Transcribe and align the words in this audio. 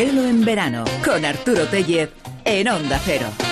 Gelo 0.00 0.24
en 0.24 0.42
verano 0.46 0.84
con 1.04 1.26
Arturo 1.26 1.66
Tellez 1.66 2.08
en 2.46 2.68
Onda 2.68 2.98
Cero. 3.04 3.49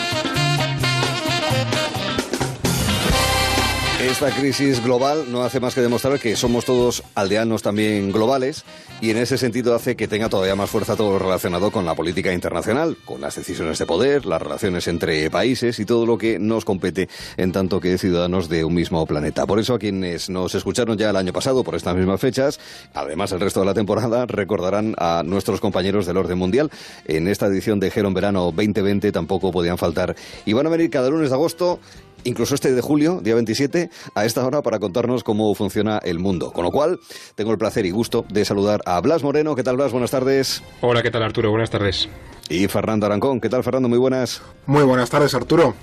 Esta 4.00 4.30
crisis 4.30 4.80
global 4.84 5.24
no 5.32 5.42
hace 5.42 5.58
más 5.58 5.74
que 5.74 5.80
demostrar 5.80 6.21
que 6.21 6.37
somos 6.37 6.64
todos 6.64 7.03
aldeanos 7.16 7.62
también 7.62 8.12
globales 8.12 8.64
y 9.01 9.10
en 9.10 9.17
ese 9.17 9.37
sentido 9.37 9.74
hace 9.74 9.96
que 9.96 10.06
tenga 10.06 10.28
todavía 10.28 10.54
más 10.54 10.71
fuerza 10.71 10.94
todo 10.94 11.14
lo 11.14 11.19
relacionado 11.19 11.72
con 11.72 11.85
la 11.85 11.96
política 11.96 12.32
internacional, 12.32 12.96
con 13.04 13.21
las 13.21 13.35
decisiones 13.35 13.76
de 13.76 13.87
poder, 13.87 14.24
las 14.24 14.40
relaciones 14.40 14.87
entre 14.87 15.28
países 15.31 15.81
y 15.81 15.85
todo 15.85 16.06
lo 16.06 16.16
que 16.16 16.38
nos 16.38 16.64
compete 16.64 17.09
en 17.37 17.50
tanto 17.50 17.80
que 17.80 17.98
ciudadanos 17.98 18.48
de 18.48 18.64
un 18.64 18.74
mismo 18.74 19.05
planeta. 19.05 19.46
Por 19.46 19.59
eso 19.59 19.74
a 19.74 19.80
quienes 19.80 20.30
nos 20.30 20.55
escucharon 20.55 20.96
ya 20.96 21.10
el 21.10 21.16
año 21.16 21.33
pasado 21.33 21.65
por 21.65 21.74
estas 21.74 21.96
mismas 21.96 22.20
fechas, 22.20 22.60
además 22.95 23.33
el 23.33 23.41
resto 23.41 23.59
de 23.59 23.66
la 23.66 23.74
temporada, 23.74 24.27
recordarán 24.27 24.95
a 24.98 25.24
nuestros 25.24 25.60
compañeros 25.60 26.06
del 26.06 26.18
orden 26.18 26.38
mundial. 26.38 26.70
En 27.04 27.26
esta 27.26 27.46
edición 27.46 27.80
de 27.80 27.90
Gero 27.90 28.06
en 28.06 28.15
Verano 28.15 28.45
2020 28.45 29.10
tampoco 29.10 29.51
podían 29.51 29.76
faltar 29.76 30.15
y 30.46 30.52
van 30.52 30.68
a 30.68 30.70
venir 30.70 30.88
cada 30.88 31.10
lunes 31.10 31.30
de 31.30 31.34
agosto 31.34 31.80
incluso 32.24 32.54
este 32.54 32.72
de 32.72 32.80
julio, 32.80 33.20
día 33.22 33.34
27, 33.34 33.90
a 34.14 34.24
esta 34.24 34.46
hora 34.46 34.62
para 34.62 34.78
contarnos 34.78 35.24
cómo 35.24 35.54
funciona 35.54 35.98
el 35.98 36.18
mundo. 36.18 36.52
Con 36.52 36.64
lo 36.64 36.70
cual, 36.70 37.00
tengo 37.34 37.52
el 37.52 37.59
placer 37.59 37.86
y 37.86 37.90
gusto 37.90 38.24
de 38.28 38.45
saludar 38.45 38.80
a 38.86 39.00
Blas 39.00 39.22
Moreno. 39.22 39.54
¿Qué 39.54 39.62
tal, 39.62 39.76
Blas? 39.76 39.92
Buenas 39.92 40.10
tardes. 40.10 40.62
Hola, 40.80 41.02
¿qué 41.02 41.10
tal, 41.10 41.23
Arturo? 41.23 41.50
Buenas 41.50 41.70
tardes. 41.70 42.09
Y 42.48 42.66
Fernando 42.68 43.06
Arancón. 43.06 43.40
¿Qué 43.40 43.48
tal, 43.48 43.62
Fernando? 43.62 43.88
Muy 43.88 43.98
buenas. 43.98 44.42
Muy 44.66 44.84
buenas 44.84 45.10
tardes, 45.10 45.34
Arturo. 45.34 45.74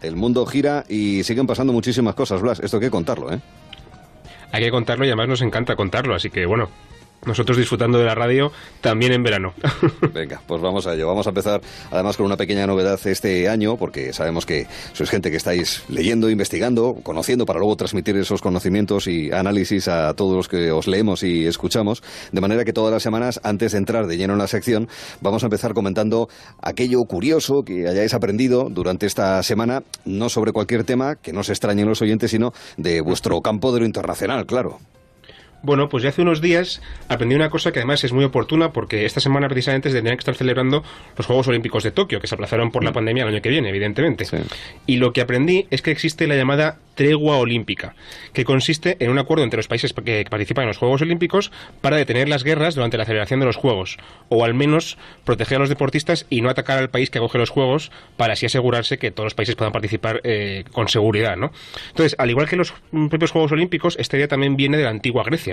El 0.00 0.16
mundo 0.16 0.46
gira 0.46 0.84
y 0.88 1.24
siguen 1.24 1.46
pasando 1.46 1.72
muchísimas 1.72 2.14
cosas, 2.14 2.40
Blas. 2.40 2.60
Esto 2.60 2.76
hay 2.76 2.82
que 2.82 2.90
contarlo, 2.90 3.32
¿eh? 3.32 3.40
Hay 4.52 4.62
que 4.62 4.70
contarlo 4.70 5.04
y 5.04 5.08
además 5.08 5.28
nos 5.28 5.42
encanta 5.42 5.76
contarlo, 5.76 6.14
así 6.14 6.30
que 6.30 6.46
bueno, 6.46 6.70
nosotros 7.26 7.58
disfrutando 7.58 7.98
de 7.98 8.04
la 8.04 8.14
radio 8.14 8.52
también 8.80 9.12
en 9.12 9.22
verano. 9.22 9.54
Venga, 10.14 10.40
pues 10.46 10.60
vamos 10.60 10.86
a 10.86 10.94
ello. 10.94 11.06
Vamos 11.06 11.26
a 11.26 11.30
empezar 11.30 11.60
además 11.90 12.16
con 12.16 12.26
una 12.26 12.36
pequeña 12.36 12.66
novedad 12.66 12.98
este 13.04 13.48
año, 13.48 13.76
porque 13.76 14.12
sabemos 14.12 14.46
que 14.46 14.66
sois 14.92 15.10
gente 15.10 15.30
que 15.30 15.36
estáis 15.36 15.84
leyendo, 15.88 16.30
investigando, 16.30 16.94
conociendo 17.02 17.46
para 17.46 17.58
luego 17.58 17.76
transmitir 17.76 18.16
esos 18.16 18.40
conocimientos 18.40 19.06
y 19.06 19.30
análisis 19.32 19.88
a 19.88 20.14
todos 20.14 20.36
los 20.36 20.48
que 20.48 20.70
os 20.70 20.86
leemos 20.86 21.22
y 21.22 21.46
escuchamos. 21.46 22.02
De 22.32 22.40
manera 22.40 22.64
que 22.64 22.72
todas 22.72 22.92
las 22.92 23.02
semanas, 23.02 23.40
antes 23.42 23.72
de 23.72 23.78
entrar 23.78 24.06
de 24.06 24.16
lleno 24.16 24.34
en 24.34 24.38
la 24.38 24.46
sección, 24.46 24.88
vamos 25.20 25.42
a 25.42 25.46
empezar 25.46 25.74
comentando 25.74 26.28
aquello 26.62 27.00
curioso 27.04 27.62
que 27.64 27.88
hayáis 27.88 28.14
aprendido 28.14 28.68
durante 28.70 29.06
esta 29.06 29.42
semana, 29.42 29.82
no 30.04 30.28
sobre 30.28 30.52
cualquier 30.52 30.84
tema 30.84 31.16
que 31.16 31.32
no 31.32 31.42
se 31.42 31.52
extrañen 31.52 31.88
los 31.88 32.02
oyentes, 32.02 32.30
sino 32.30 32.52
de 32.76 33.00
vuestro 33.00 33.40
campo 33.40 33.72
de 33.72 33.80
lo 33.80 33.86
internacional, 33.86 34.46
claro. 34.46 34.78
Bueno, 35.62 35.88
pues 35.88 36.04
ya 36.04 36.10
hace 36.10 36.22
unos 36.22 36.40
días 36.40 36.80
aprendí 37.08 37.34
una 37.34 37.50
cosa 37.50 37.72
que 37.72 37.80
además 37.80 38.04
es 38.04 38.12
muy 38.12 38.24
oportuna 38.24 38.72
porque 38.72 39.04
esta 39.04 39.20
semana 39.20 39.48
precisamente 39.48 39.90
tendrían 39.90 40.16
que 40.16 40.20
estar 40.20 40.36
celebrando 40.36 40.84
los 41.16 41.26
Juegos 41.26 41.48
Olímpicos 41.48 41.82
de 41.82 41.90
Tokio, 41.90 42.20
que 42.20 42.28
se 42.28 42.34
aplazaron 42.36 42.70
por 42.70 42.84
la 42.84 42.90
mm. 42.90 42.94
pandemia 42.94 43.22
el 43.24 43.30
año 43.30 43.42
que 43.42 43.48
viene, 43.48 43.68
evidentemente. 43.68 44.24
Y 44.86 44.96
lo 44.96 45.12
que 45.12 45.20
aprendí 45.20 45.66
es 45.70 45.82
que 45.82 45.90
existe 45.90 46.28
la 46.28 46.36
llamada 46.36 46.78
tregua 46.94 47.38
olímpica, 47.38 47.94
que 48.32 48.44
consiste 48.44 48.96
en 49.00 49.10
un 49.10 49.18
acuerdo 49.18 49.44
entre 49.44 49.58
los 49.58 49.68
países 49.68 49.92
que 49.92 50.24
participan 50.28 50.64
en 50.64 50.68
los 50.68 50.78
Juegos 50.78 51.02
Olímpicos 51.02 51.52
para 51.80 51.96
detener 51.96 52.28
las 52.28 52.44
guerras 52.44 52.74
durante 52.74 52.96
la 52.96 53.04
celebración 53.04 53.40
de 53.40 53.46
los 53.46 53.56
Juegos, 53.56 53.98
o 54.28 54.44
al 54.44 54.54
menos 54.54 54.98
proteger 55.24 55.56
a 55.56 55.60
los 55.60 55.68
deportistas 55.68 56.26
y 56.28 56.40
no 56.40 56.50
atacar 56.50 56.78
al 56.78 56.90
país 56.90 57.10
que 57.10 57.18
acoge 57.18 57.38
los 57.38 57.50
Juegos 57.50 57.90
para 58.16 58.32
así 58.32 58.46
asegurarse 58.46 58.98
que 58.98 59.10
todos 59.10 59.26
los 59.26 59.34
países 59.34 59.54
puedan 59.54 59.72
participar 59.72 60.20
eh, 60.24 60.64
con 60.72 60.88
seguridad, 60.88 61.36
¿no? 61.36 61.52
Entonces, 61.90 62.16
al 62.18 62.30
igual 62.30 62.48
que 62.48 62.56
los 62.56 62.74
propios 63.10 63.30
Juegos 63.30 63.52
Olímpicos, 63.52 63.96
esta 63.98 64.16
idea 64.16 64.28
también 64.28 64.56
viene 64.56 64.76
de 64.76 64.84
la 64.84 64.90
antigua 64.90 65.22
Grecia 65.24 65.47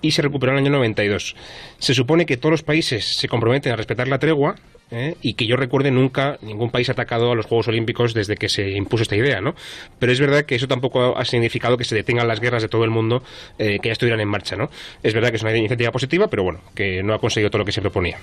y 0.00 0.10
se 0.10 0.22
recuperó 0.22 0.52
en 0.52 0.58
el 0.58 0.64
año 0.64 0.72
92. 0.76 1.34
Se 1.78 1.94
supone 1.94 2.26
que 2.26 2.36
todos 2.36 2.50
los 2.50 2.62
países 2.62 3.16
se 3.16 3.28
comprometen 3.28 3.72
a 3.72 3.76
respetar 3.76 4.08
la 4.08 4.18
tregua 4.18 4.56
¿eh? 4.90 5.16
y 5.22 5.34
que 5.34 5.46
yo 5.46 5.56
recuerde 5.56 5.90
nunca 5.90 6.38
ningún 6.42 6.70
país 6.70 6.88
ha 6.88 6.92
atacado 6.92 7.32
a 7.32 7.34
los 7.34 7.46
Juegos 7.46 7.68
Olímpicos 7.68 8.14
desde 8.14 8.36
que 8.36 8.48
se 8.48 8.70
impuso 8.70 9.02
esta 9.02 9.16
idea, 9.16 9.40
¿no? 9.40 9.54
Pero 9.98 10.12
es 10.12 10.20
verdad 10.20 10.44
que 10.44 10.54
eso 10.54 10.68
tampoco 10.68 11.16
ha 11.16 11.24
significado 11.24 11.76
que 11.76 11.84
se 11.84 11.94
detengan 11.94 12.28
las 12.28 12.40
guerras 12.40 12.62
de 12.62 12.68
todo 12.68 12.84
el 12.84 12.90
mundo 12.90 13.22
eh, 13.58 13.78
que 13.80 13.88
ya 13.88 13.92
estuvieran 13.92 14.20
en 14.20 14.28
marcha, 14.28 14.54
¿no? 14.54 14.70
Es 15.02 15.14
verdad 15.14 15.30
que 15.30 15.36
es 15.36 15.42
una 15.42 15.56
iniciativa 15.56 15.90
positiva, 15.90 16.28
pero 16.28 16.44
bueno, 16.44 16.60
que 16.74 17.02
no 17.02 17.14
ha 17.14 17.18
conseguido 17.18 17.50
todo 17.50 17.60
lo 17.60 17.64
que 17.64 17.72
se 17.72 17.80
proponía. 17.80 18.18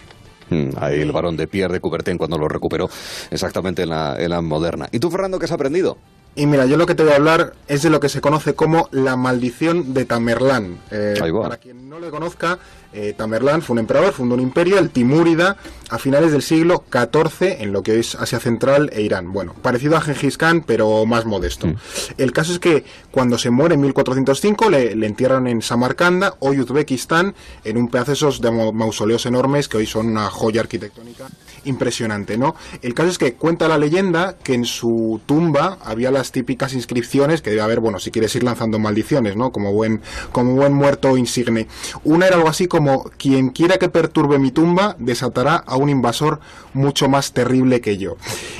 Hmm, 0.49 0.69
ahí 0.77 1.01
el 1.01 1.11
varón 1.11 1.37
de 1.37 1.47
Pierre 1.47 1.73
de 1.73 1.79
Coubertin 1.79 2.17
cuando 2.17 2.37
lo 2.37 2.47
recuperó 2.47 2.89
exactamente 3.29 3.83
en 3.83 3.89
la, 3.89 4.15
en 4.17 4.29
la 4.29 4.41
moderna. 4.41 4.87
¿Y 4.91 4.99
tú, 4.99 5.11
Fernando, 5.11 5.37
qué 5.37 5.45
has 5.45 5.51
aprendido? 5.51 5.97
Y 6.35 6.45
mira, 6.45 6.65
yo 6.65 6.77
lo 6.77 6.85
que 6.85 6.95
te 6.95 7.03
voy 7.03 7.11
a 7.11 7.15
hablar 7.17 7.53
es 7.67 7.81
de 7.81 7.89
lo 7.89 7.99
que 7.99 8.07
se 8.07 8.21
conoce 8.21 8.53
como 8.53 8.87
la 8.91 9.15
maldición 9.15 9.93
de 9.93 10.05
Tamerlán. 10.05 10.79
Eh, 10.91 11.15
para 11.41 11.57
quien 11.57 11.89
no 11.89 11.99
le 11.99 12.09
conozca, 12.09 12.59
eh, 12.93 13.13
Tamerlán 13.15 13.61
fue 13.61 13.73
un 13.73 13.79
emperador, 13.79 14.13
fundó 14.13 14.35
un 14.35 14.41
imperio, 14.41 14.79
el 14.79 14.89
Timúrida, 14.89 15.57
a 15.89 15.97
finales 15.97 16.31
del 16.31 16.41
siglo 16.41 16.83
XIV 16.91 17.61
en 17.61 17.71
lo 17.71 17.83
que 17.83 17.99
es 17.99 18.15
Asia 18.15 18.39
Central 18.39 18.89
e 18.93 19.01
Irán. 19.01 19.31
Bueno, 19.31 19.53
parecido 19.61 19.97
a 19.97 20.01
Gengis 20.01 20.37
Khan, 20.37 20.63
pero 20.65 21.05
más 21.05 21.25
modesto. 21.25 21.67
Mm. 21.67 21.75
El 22.17 22.31
caso 22.31 22.53
es 22.53 22.59
que 22.59 22.83
cuando 23.11 23.37
se 23.37 23.49
muere 23.49 23.75
en 23.75 23.81
1405 23.81 24.69
le, 24.69 25.05
entierran 25.05 25.47
en 25.47 25.61
Samarcanda, 25.61 26.35
hoy 26.39 26.59
Uzbekistán, 26.59 27.35
en 27.63 27.77
un 27.77 27.89
pedazo 27.89 28.13
esos 28.13 28.41
de 28.41 28.51
mausoleos 28.51 29.25
enormes 29.25 29.67
que 29.67 29.77
hoy 29.77 29.85
son 29.85 30.07
una 30.07 30.29
joya 30.29 30.61
arquitectónica 30.61 31.27
impresionante, 31.65 32.37
¿no? 32.37 32.55
El 32.81 32.93
caso 32.93 33.09
es 33.09 33.17
que 33.17 33.33
cuenta 33.33 33.67
la 33.67 33.77
leyenda 33.77 34.37
que 34.41 34.53
en 34.53 34.65
su 34.65 35.19
tumba 35.25 35.77
había 35.83 36.09
las 36.09 36.31
típicas 36.31 36.73
inscripciones 36.73 37.41
que 37.41 37.49
debe 37.49 37.61
haber, 37.61 37.79
bueno, 37.79 37.99
si 37.99 38.11
quieres 38.11 38.33
ir 38.35 38.43
lanzando 38.43 38.79
maldiciones, 38.79 39.35
¿no? 39.35 39.51
Como 39.51 39.73
buen, 39.73 40.01
como 40.31 40.55
buen 40.55 40.73
muerto 40.73 41.17
insigne. 41.17 41.67
Una 42.03 42.27
era 42.27 42.37
algo 42.37 42.47
así 42.47 42.67
como 42.67 42.78
quien 43.17 43.49
quiera 43.49 43.77
que 43.77 43.89
perturbe 43.89 44.39
mi 44.39 44.51
tumba 44.51 44.95
desatará 44.99 45.55
a 45.55 45.75
un 45.75 45.89
invasor 45.89 46.39
mucho 46.73 47.09
más 47.09 47.33
terrible 47.33 47.81
que 47.81 47.97
yo. 47.97 48.17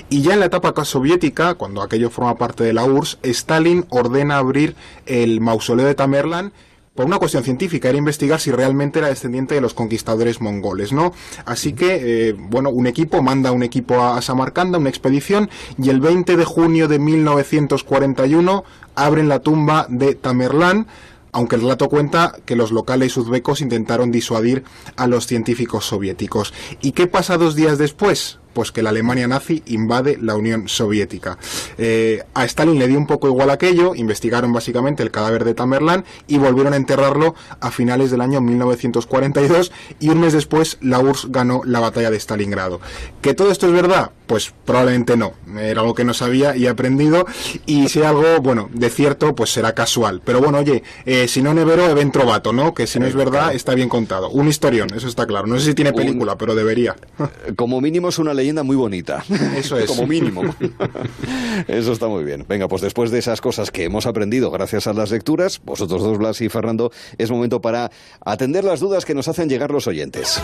Y 0.10 0.22
ya 0.22 0.34
en 0.34 0.40
la 0.40 0.46
etapa 0.48 0.74
soviética, 0.86 1.56
cuando 1.56 1.82
aquello 1.82 2.10
forma 2.10 2.36
parte 2.36 2.64
de 2.64 2.74
la 2.74 2.86
URSS, 2.86 3.20
Stalin 3.24 3.86
ordena 3.90 4.38
abrir 4.38 4.76
el 5.06 5.42
mausoleo 5.42 5.86
de 5.86 5.96
Tamerlán 5.96 6.54
por 6.96 7.06
una 7.06 7.18
cuestión 7.18 7.46
científica, 7.46 7.88
era 7.88 7.98
investigar 7.98 8.42
si 8.42 8.52
realmente 8.52 9.00
era 9.00 9.08
descendiente 9.08 9.56
de 9.56 9.62
los 9.62 9.74
conquistadores 9.74 10.42
mongoles, 10.42 10.92
¿no? 10.92 11.14
Así 11.46 11.72
que, 11.72 12.28
eh, 12.30 12.34
bueno, 12.38 12.72
un 12.72 12.88
equipo 12.88 13.22
manda 13.22 13.54
un 13.54 13.64
equipo 13.64 14.02
a, 14.02 14.18
a 14.18 14.22
Samarcanda, 14.22 14.80
una 14.80 14.90
expedición, 14.90 15.50
y 15.82 15.92
el 15.92 16.02
20 16.02 16.36
de 16.36 16.44
junio 16.44 16.90
de 16.90 17.00
1941 17.00 18.66
abren 18.96 19.30
la 19.30 19.40
tumba 19.40 19.86
de 19.88 20.16
Tamerlán, 20.16 20.88
aunque 21.32 21.56
el 21.56 21.62
relato 21.62 21.90
cuenta 21.90 22.36
que 22.46 22.56
los 22.56 22.72
locales 22.72 23.16
uzbecos 23.18 23.62
intentaron 23.62 24.12
disuadir 24.12 24.64
a 24.96 25.08
los 25.08 25.28
científicos 25.28 25.86
soviéticos. 25.86 26.54
¿Y 26.82 26.92
qué 26.94 27.08
pasa 27.08 27.38
dos 27.38 27.56
días 27.56 27.78
después? 27.78 28.40
pues 28.54 28.72
que 28.72 28.82
la 28.82 28.90
Alemania 28.90 29.28
nazi 29.28 29.64
invade 29.68 30.18
la 30.20 30.36
Unión 30.36 30.68
Soviética. 30.68 31.38
Eh, 31.78 32.24
a 32.34 32.46
Stalin 32.46 32.80
le 32.80 32.88
dio 32.88 32.98
un 32.98 33.08
poco 33.08 33.28
igual 33.28 33.50
aquello, 33.50 33.96
investigaron 33.96 34.52
básicamente 34.52 35.04
el 35.04 35.12
cadáver 35.12 35.46
de 35.46 35.54
Tamerlán 35.54 36.04
y 36.28 36.38
volvieron 36.40 36.74
a 36.74 36.78
enterrarlo 36.78 37.36
a 37.60 37.72
finales 37.72 38.12
del 38.12 38.22
año 38.22 38.42
1942 38.42 39.72
y 40.00 40.10
un 40.10 40.20
mes 40.20 40.34
después 40.34 40.78
la 40.82 41.00
URSS 41.00 41.32
ganó 41.32 41.62
la 41.64 41.80
batalla 41.80 42.12
de 42.12 42.20
Stalingrado. 42.20 42.82
¿Que 43.22 43.34
todo 43.34 43.52
esto 43.52 43.68
es 43.68 43.74
verdad? 43.74 44.12
Pues 44.30 44.54
probablemente 44.64 45.18
no. 45.18 45.34
Era 45.60 45.82
algo 45.82 45.96
que 45.96 46.04
no 46.04 46.14
sabía 46.14 46.56
y 46.56 46.68
he 46.68 46.70
aprendido 46.70 47.26
y 47.66 47.90
si 47.90 48.04
algo, 48.04 48.40
bueno, 48.40 48.70
de 48.72 48.92
cierto, 48.92 49.34
pues 49.34 49.52
será 49.52 49.74
casual. 49.74 50.22
Pero 50.24 50.40
bueno, 50.40 50.60
oye, 50.60 50.84
eh, 51.08 51.28
si 51.28 51.42
no 51.42 51.52
nevero, 51.56 51.90
event 51.90 52.14
trovato, 52.14 52.54
¿no? 52.54 52.76
Que 52.76 52.86
si 52.86 53.00
no 53.00 53.08
es 53.08 53.16
verdad, 53.16 53.56
está 53.56 53.74
bien 53.74 53.90
contado. 53.90 54.30
Un 54.30 54.48
historión, 54.48 54.94
eso 54.96 55.08
está 55.08 55.26
claro. 55.26 55.48
No 55.48 55.58
sé 55.58 55.66
si 55.66 55.74
tiene 55.74 55.94
película, 55.94 56.38
pero 56.38 56.54
debería. 56.54 56.96
Como 57.56 57.82
mínimo 57.82 58.10
es 58.10 58.20
una 58.20 58.36
leyenda 58.36 58.62
muy 58.62 58.76
bonita. 58.76 59.26
Eso 59.56 59.80
es. 59.80 59.86
Como 59.88 60.06
mínimo. 60.06 60.44
Eso 61.68 61.92
está 61.92 62.08
muy 62.08 62.24
bien. 62.24 62.46
Venga, 62.48 62.68
pues 62.68 62.84
después 62.84 63.10
de 63.10 63.18
esas 63.18 63.42
cosas 63.42 63.72
que 63.72 63.86
hemos 63.86 64.06
aprendido 64.06 64.52
gracias 64.52 64.86
a 64.86 64.94
las 64.94 65.10
lecturas, 65.10 65.60
vosotros 65.66 66.04
dos, 66.04 66.20
Blas 66.20 66.40
y 66.42 66.50
Fernando, 66.50 66.92
es 67.18 67.32
momento 67.32 67.62
para 67.62 67.90
atender 68.24 68.64
las 68.64 68.80
dudas 68.80 69.06
que 69.06 69.16
nos 69.16 69.28
hacen 69.28 69.50
llegar 69.50 69.72
los 69.72 69.88
oyentes. 69.88 70.40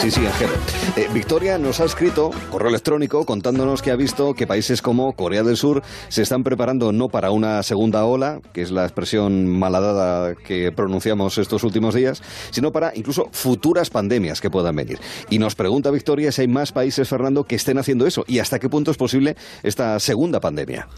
Sí, 0.00 0.10
sí, 0.10 0.24
Ángel. 0.24 0.48
Eh, 0.96 1.08
Victoria 1.12 1.58
nos 1.58 1.78
ha 1.78 1.84
escrito 1.84 2.30
correo 2.50 2.70
electrónico 2.70 3.26
contándonos 3.26 3.82
que 3.82 3.90
ha 3.90 3.96
visto 3.96 4.32
que 4.32 4.46
países 4.46 4.80
como 4.80 5.12
Corea 5.12 5.42
del 5.42 5.58
Sur 5.58 5.82
se 6.08 6.22
están 6.22 6.42
preparando 6.42 6.90
no 6.90 7.10
para 7.10 7.30
una 7.32 7.62
segunda 7.62 8.06
ola, 8.06 8.40
que 8.54 8.62
es 8.62 8.70
la 8.70 8.84
expresión 8.84 9.46
malhadada 9.46 10.36
que 10.36 10.72
pronunciamos 10.72 11.36
estos 11.36 11.64
últimos 11.64 11.94
días, 11.94 12.22
sino 12.50 12.72
para 12.72 12.92
incluso 12.94 13.28
futuras 13.32 13.90
pandemias 13.90 14.40
que 14.40 14.48
puedan 14.48 14.74
venir. 14.74 14.98
Y 15.28 15.38
nos 15.38 15.54
pregunta 15.54 15.90
Victoria 15.90 16.32
si 16.32 16.40
hay 16.40 16.48
más 16.48 16.72
países, 16.72 17.06
Fernando, 17.06 17.44
que 17.44 17.56
estén 17.56 17.76
haciendo 17.76 18.06
eso 18.06 18.24
y 18.26 18.38
hasta 18.38 18.58
qué 18.58 18.70
punto 18.70 18.90
es 18.90 18.96
posible 18.96 19.36
esta 19.62 20.00
segunda 20.00 20.40
pandemia. 20.40 20.88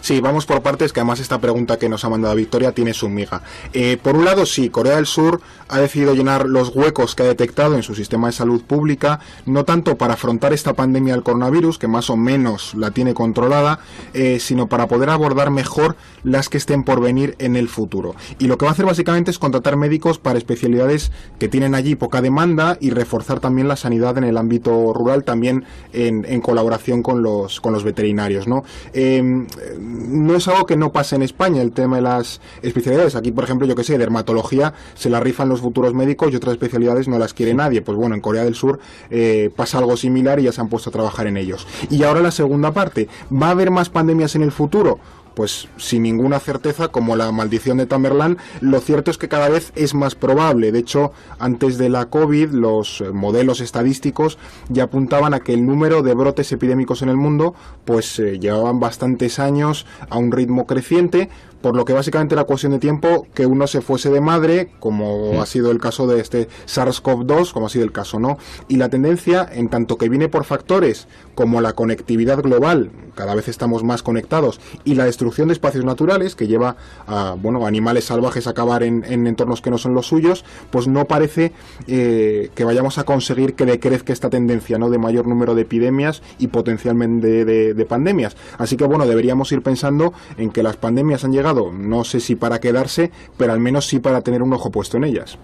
Sí, 0.00 0.20
vamos 0.20 0.46
por 0.46 0.62
partes, 0.62 0.92
que 0.92 1.00
además 1.00 1.20
esta 1.20 1.40
pregunta 1.40 1.78
que 1.78 1.88
nos 1.88 2.04
ha 2.04 2.08
mandado 2.08 2.34
Victoria 2.34 2.72
tiene 2.72 2.94
su 2.94 3.08
miga. 3.08 3.42
Eh, 3.72 3.98
por 4.02 4.16
un 4.16 4.24
lado, 4.24 4.46
sí, 4.46 4.70
Corea 4.70 4.96
del 4.96 5.06
Sur 5.06 5.40
ha 5.68 5.78
decidido 5.78 6.14
llenar 6.14 6.46
los 6.46 6.74
huecos 6.74 7.14
que 7.14 7.22
ha 7.22 7.26
detectado 7.26 7.76
en 7.76 7.82
su 7.82 7.94
sistema 7.94 8.28
de 8.28 8.32
salud 8.32 8.62
pública, 8.62 9.20
no 9.44 9.64
tanto 9.64 9.96
para 9.98 10.14
afrontar 10.14 10.52
esta 10.52 10.72
pandemia 10.72 11.12
del 11.12 11.22
coronavirus, 11.22 11.78
que 11.78 11.86
más 11.86 12.08
o 12.08 12.16
menos 12.16 12.74
la 12.74 12.92
tiene 12.92 13.12
controlada, 13.12 13.80
eh, 14.14 14.38
sino 14.40 14.68
para 14.68 14.88
poder 14.88 15.10
abordar 15.10 15.50
mejor 15.50 15.96
las 16.24 16.48
que 16.48 16.58
estén 16.58 16.82
por 16.82 17.00
venir 17.00 17.36
en 17.38 17.56
el 17.56 17.68
futuro. 17.68 18.14
Y 18.38 18.46
lo 18.46 18.56
que 18.56 18.64
va 18.64 18.70
a 18.70 18.72
hacer 18.72 18.86
básicamente 18.86 19.30
es 19.30 19.38
contratar 19.38 19.76
médicos 19.76 20.18
para 20.18 20.38
especialidades 20.38 21.12
que 21.38 21.48
tienen 21.48 21.74
allí 21.74 21.94
poca 21.94 22.22
demanda 22.22 22.78
y 22.80 22.90
reforzar 22.90 23.38
también 23.40 23.68
la 23.68 23.76
sanidad 23.76 24.16
en 24.18 24.24
el 24.24 24.38
ámbito 24.38 24.92
rural, 24.94 25.24
también 25.24 25.64
en, 25.92 26.40
colaboración 26.40 27.02
con 27.02 27.22
los, 27.22 27.60
con 27.60 27.72
los 27.72 27.84
veterinarios. 27.84 28.48
¿no? 28.48 28.64
Em, 28.92 29.46
no 29.90 30.36
es 30.36 30.48
algo 30.48 30.66
que 30.66 30.76
no 30.76 30.92
pase 30.92 31.16
en 31.16 31.22
España 31.22 31.62
el 31.62 31.72
tema 31.72 31.96
de 31.96 32.02
las 32.02 32.40
especialidades. 32.62 33.16
Aquí, 33.16 33.32
por 33.32 33.44
ejemplo, 33.44 33.66
yo 33.66 33.74
que 33.74 33.84
sé, 33.84 33.98
dermatología 33.98 34.74
se 34.94 35.10
la 35.10 35.20
rifan 35.20 35.48
los 35.48 35.60
futuros 35.60 35.94
médicos 35.94 36.32
y 36.32 36.36
otras 36.36 36.54
especialidades 36.54 37.08
no 37.08 37.18
las 37.18 37.34
quiere 37.34 37.54
nadie. 37.54 37.82
Pues 37.82 37.96
bueno, 37.96 38.14
en 38.14 38.20
Corea 38.20 38.44
del 38.44 38.54
Sur 38.54 38.80
eh, 39.10 39.50
pasa 39.54 39.78
algo 39.78 39.96
similar 39.96 40.40
y 40.40 40.44
ya 40.44 40.52
se 40.52 40.60
han 40.60 40.68
puesto 40.68 40.90
a 40.90 40.92
trabajar 40.92 41.26
en 41.26 41.36
ellos. 41.36 41.66
Y 41.90 42.02
ahora 42.04 42.20
la 42.20 42.30
segunda 42.30 42.72
parte, 42.72 43.08
¿va 43.30 43.48
a 43.48 43.50
haber 43.50 43.70
más 43.70 43.90
pandemias 43.90 44.34
en 44.34 44.42
el 44.42 44.52
futuro? 44.52 44.98
Pues 45.34 45.68
sin 45.76 46.02
ninguna 46.02 46.40
certeza, 46.40 46.88
como 46.88 47.16
la 47.16 47.30
maldición 47.32 47.78
de 47.78 47.86
Tamerlán, 47.86 48.38
lo 48.60 48.80
cierto 48.80 49.10
es 49.10 49.18
que 49.18 49.28
cada 49.28 49.48
vez 49.48 49.72
es 49.76 49.94
más 49.94 50.14
probable. 50.14 50.72
De 50.72 50.78
hecho, 50.78 51.12
antes 51.38 51.78
de 51.78 51.88
la 51.88 52.06
COVID, 52.06 52.50
los 52.50 53.00
eh, 53.00 53.10
modelos 53.10 53.60
estadísticos 53.60 54.38
ya 54.68 54.84
apuntaban 54.84 55.34
a 55.34 55.40
que 55.40 55.54
el 55.54 55.66
número 55.66 56.02
de 56.02 56.14
brotes 56.14 56.52
epidémicos 56.52 57.02
en 57.02 57.08
el 57.08 57.16
mundo, 57.16 57.54
pues 57.84 58.18
eh, 58.18 58.38
llevaban 58.38 58.80
bastantes 58.80 59.38
años 59.38 59.86
a 60.08 60.18
un 60.18 60.32
ritmo 60.32 60.66
creciente, 60.66 61.30
por 61.60 61.76
lo 61.76 61.84
que 61.84 61.92
básicamente 61.92 62.34
era 62.34 62.44
cuestión 62.44 62.72
de 62.72 62.78
tiempo 62.78 63.26
que 63.34 63.46
uno 63.46 63.66
se 63.66 63.80
fuese 63.80 64.10
de 64.10 64.20
madre, 64.20 64.70
como 64.78 65.34
mm. 65.34 65.40
ha 65.40 65.46
sido 65.46 65.70
el 65.70 65.78
caso 65.78 66.06
de 66.06 66.20
este 66.20 66.48
SARS-CoV-2, 66.66 67.52
como 67.52 67.66
ha 67.66 67.68
sido 67.68 67.84
el 67.84 67.92
caso, 67.92 68.18
¿no? 68.18 68.38
Y 68.68 68.76
la 68.76 68.88
tendencia, 68.88 69.48
en 69.50 69.68
tanto 69.68 69.98
que 69.98 70.08
viene 70.08 70.28
por 70.28 70.44
factores 70.44 71.06
como 71.34 71.60
la 71.60 71.74
conectividad 71.74 72.42
global, 72.42 72.90
cada 73.14 73.34
vez 73.34 73.48
estamos 73.48 73.84
más 73.84 74.02
conectados, 74.02 74.60
y 74.84 74.94
la 74.94 75.04
destrucción 75.04 75.48
de 75.48 75.54
espacios 75.54 75.84
naturales, 75.84 76.34
que 76.34 76.46
lleva 76.46 76.76
a, 77.06 77.36
bueno, 77.40 77.66
animales 77.66 78.04
salvajes 78.04 78.46
a 78.46 78.50
acabar 78.50 78.82
en, 78.82 79.04
entornos 79.26 79.60
que 79.60 79.70
no 79.70 79.78
son 79.78 79.94
los 79.94 80.06
suyos, 80.06 80.44
pues 80.70 80.88
no 80.88 81.04
parece 81.04 81.52
eh, 81.86 82.50
que 82.54 82.64
vayamos 82.64 82.98
a 82.98 83.04
conseguir 83.04 83.54
que 83.54 83.66
decrezca 83.66 84.12
esta 84.12 84.30
tendencia, 84.30 84.78
¿no? 84.78 84.88
De 84.90 84.98
mayor 84.98 85.26
número 85.26 85.54
de 85.54 85.62
epidemias 85.62 86.22
y 86.38 86.48
potencialmente 86.48 87.44
de 87.44 87.84
pandemias. 87.84 88.36
Así 88.58 88.76
que, 88.76 88.84
bueno, 88.84 89.06
deberíamos 89.06 89.50
ir 89.52 89.62
pensando 89.62 90.12
en 90.36 90.50
que 90.50 90.62
las 90.62 90.76
pandemias 90.76 91.24
han 91.24 91.32
llegado 91.32 91.49
no 91.52 92.04
sé 92.04 92.20
si 92.20 92.36
para 92.36 92.60
quedarse, 92.60 93.10
pero 93.36 93.52
al 93.52 93.60
menos 93.60 93.86
sí 93.86 93.98
para 93.98 94.20
tener 94.22 94.42
un 94.42 94.52
ojo 94.52 94.70
puesto 94.70 94.96
en 94.96 95.04
ellas. 95.04 95.38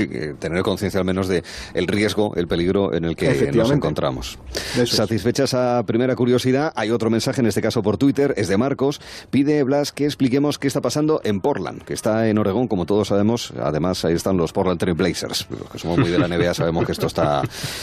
Sí, 0.00 0.34
tener 0.38 0.62
conciencia 0.62 1.00
al 1.00 1.06
menos 1.06 1.28
de 1.28 1.42
el 1.74 1.86
riesgo, 1.86 2.34
el 2.36 2.46
peligro 2.46 2.94
en 2.94 3.04
el 3.04 3.16
que 3.16 3.52
nos 3.52 3.70
encontramos. 3.70 4.38
Satisfecha 4.86 5.44
esa 5.44 5.82
primera 5.84 6.16
curiosidad, 6.16 6.72
hay 6.76 6.90
otro 6.90 7.10
mensaje, 7.10 7.40
en 7.40 7.46
este 7.46 7.60
caso 7.60 7.82
por 7.82 7.96
Twitter, 7.96 8.34
es 8.36 8.48
de 8.48 8.56
Marcos. 8.56 9.00
Pide 9.30 9.62
Blas 9.62 9.92
que 9.92 10.04
expliquemos 10.04 10.58
qué 10.58 10.68
está 10.68 10.80
pasando 10.80 11.20
en 11.24 11.40
Portland, 11.40 11.82
que 11.82 11.94
está 11.94 12.28
en 12.28 12.38
Oregón, 12.38 12.68
como 12.68 12.86
todos 12.86 13.08
sabemos. 13.08 13.52
Además, 13.60 14.04
ahí 14.04 14.14
están 14.14 14.36
los 14.36 14.52
Portland 14.52 14.78
Trail 14.78 14.96
Blazers. 14.96 15.46
Los 15.50 15.68
que 15.70 15.78
somos 15.78 15.98
muy 15.98 16.10
de 16.10 16.18
la 16.18 16.28
NBA 16.28 16.54
sabemos 16.54 16.86
que 16.86 16.92
esto 16.92 17.06
está 17.06 17.42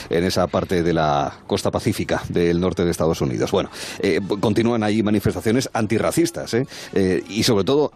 en 0.09 0.23
esa 0.23 0.47
parte 0.47 0.83
de 0.83 0.93
la 0.93 1.33
costa 1.45 1.71
pacífica 1.71 2.23
del 2.29 2.59
norte 2.59 2.83
de 2.83 2.91
Estados 2.91 3.21
Unidos. 3.21 3.51
Bueno, 3.51 3.69
eh, 3.99 4.19
continúan 4.39 4.83
ahí 4.83 5.03
manifestaciones 5.03 5.69
antirracistas 5.73 6.53
¿eh? 6.53 6.67
Eh, 6.93 7.23
y 7.29 7.43
sobre 7.43 7.63
todo 7.63 7.91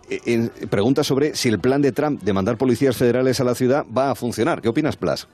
preguntas 0.69 1.07
sobre 1.07 1.35
si 1.35 1.50
el 1.50 1.59
plan 1.59 1.81
de 1.81 1.91
Trump 1.91 2.21
de 2.21 2.33
mandar 2.33 2.57
policías 2.57 2.95
federales 2.95 3.39
a 3.39 3.44
la 3.44 3.56
ciudad 3.56 3.85
va 3.95 4.10
a 4.10 4.10
funcionar. 4.15 4.61
¿Qué 4.61 4.69
opinas, 4.69 4.95
Plas? 4.95 5.27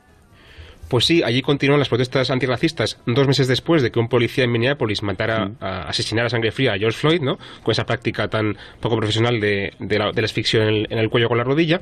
Pues 0.88 1.06
sí, 1.06 1.22
allí 1.24 1.42
continúan 1.42 1.80
las 1.80 1.90
protestas 1.90 2.32
antirracistas 2.32 2.98
dos 3.06 3.28
meses 3.28 3.48
después 3.48 3.82
de 3.82 3.92
que 3.92 4.00
un 4.00 4.08
policía 4.08 4.46
en 4.46 4.52
Minneapolis 4.52 5.04
matara, 5.04 5.52
a, 5.60 5.82
asesinar 5.84 6.26
a 6.26 6.30
sangre 6.30 6.52
fría 6.52 6.74
a 6.74 6.78
George 6.78 6.98
Floyd, 6.98 7.22
¿no? 7.22 7.38
Con 7.64 7.74
esa 7.74 7.86
práctica 7.86 8.30
tan 8.30 8.58
poco 8.80 8.96
profesional 8.96 9.42
de, 9.42 9.74
la, 9.80 10.12
de 10.12 10.24
asfixia 10.24 10.66
en 10.68 10.98
el, 10.98 11.10
cuello 11.10 11.28
con 11.28 11.38
la 11.38 11.44
rodilla. 11.44 11.82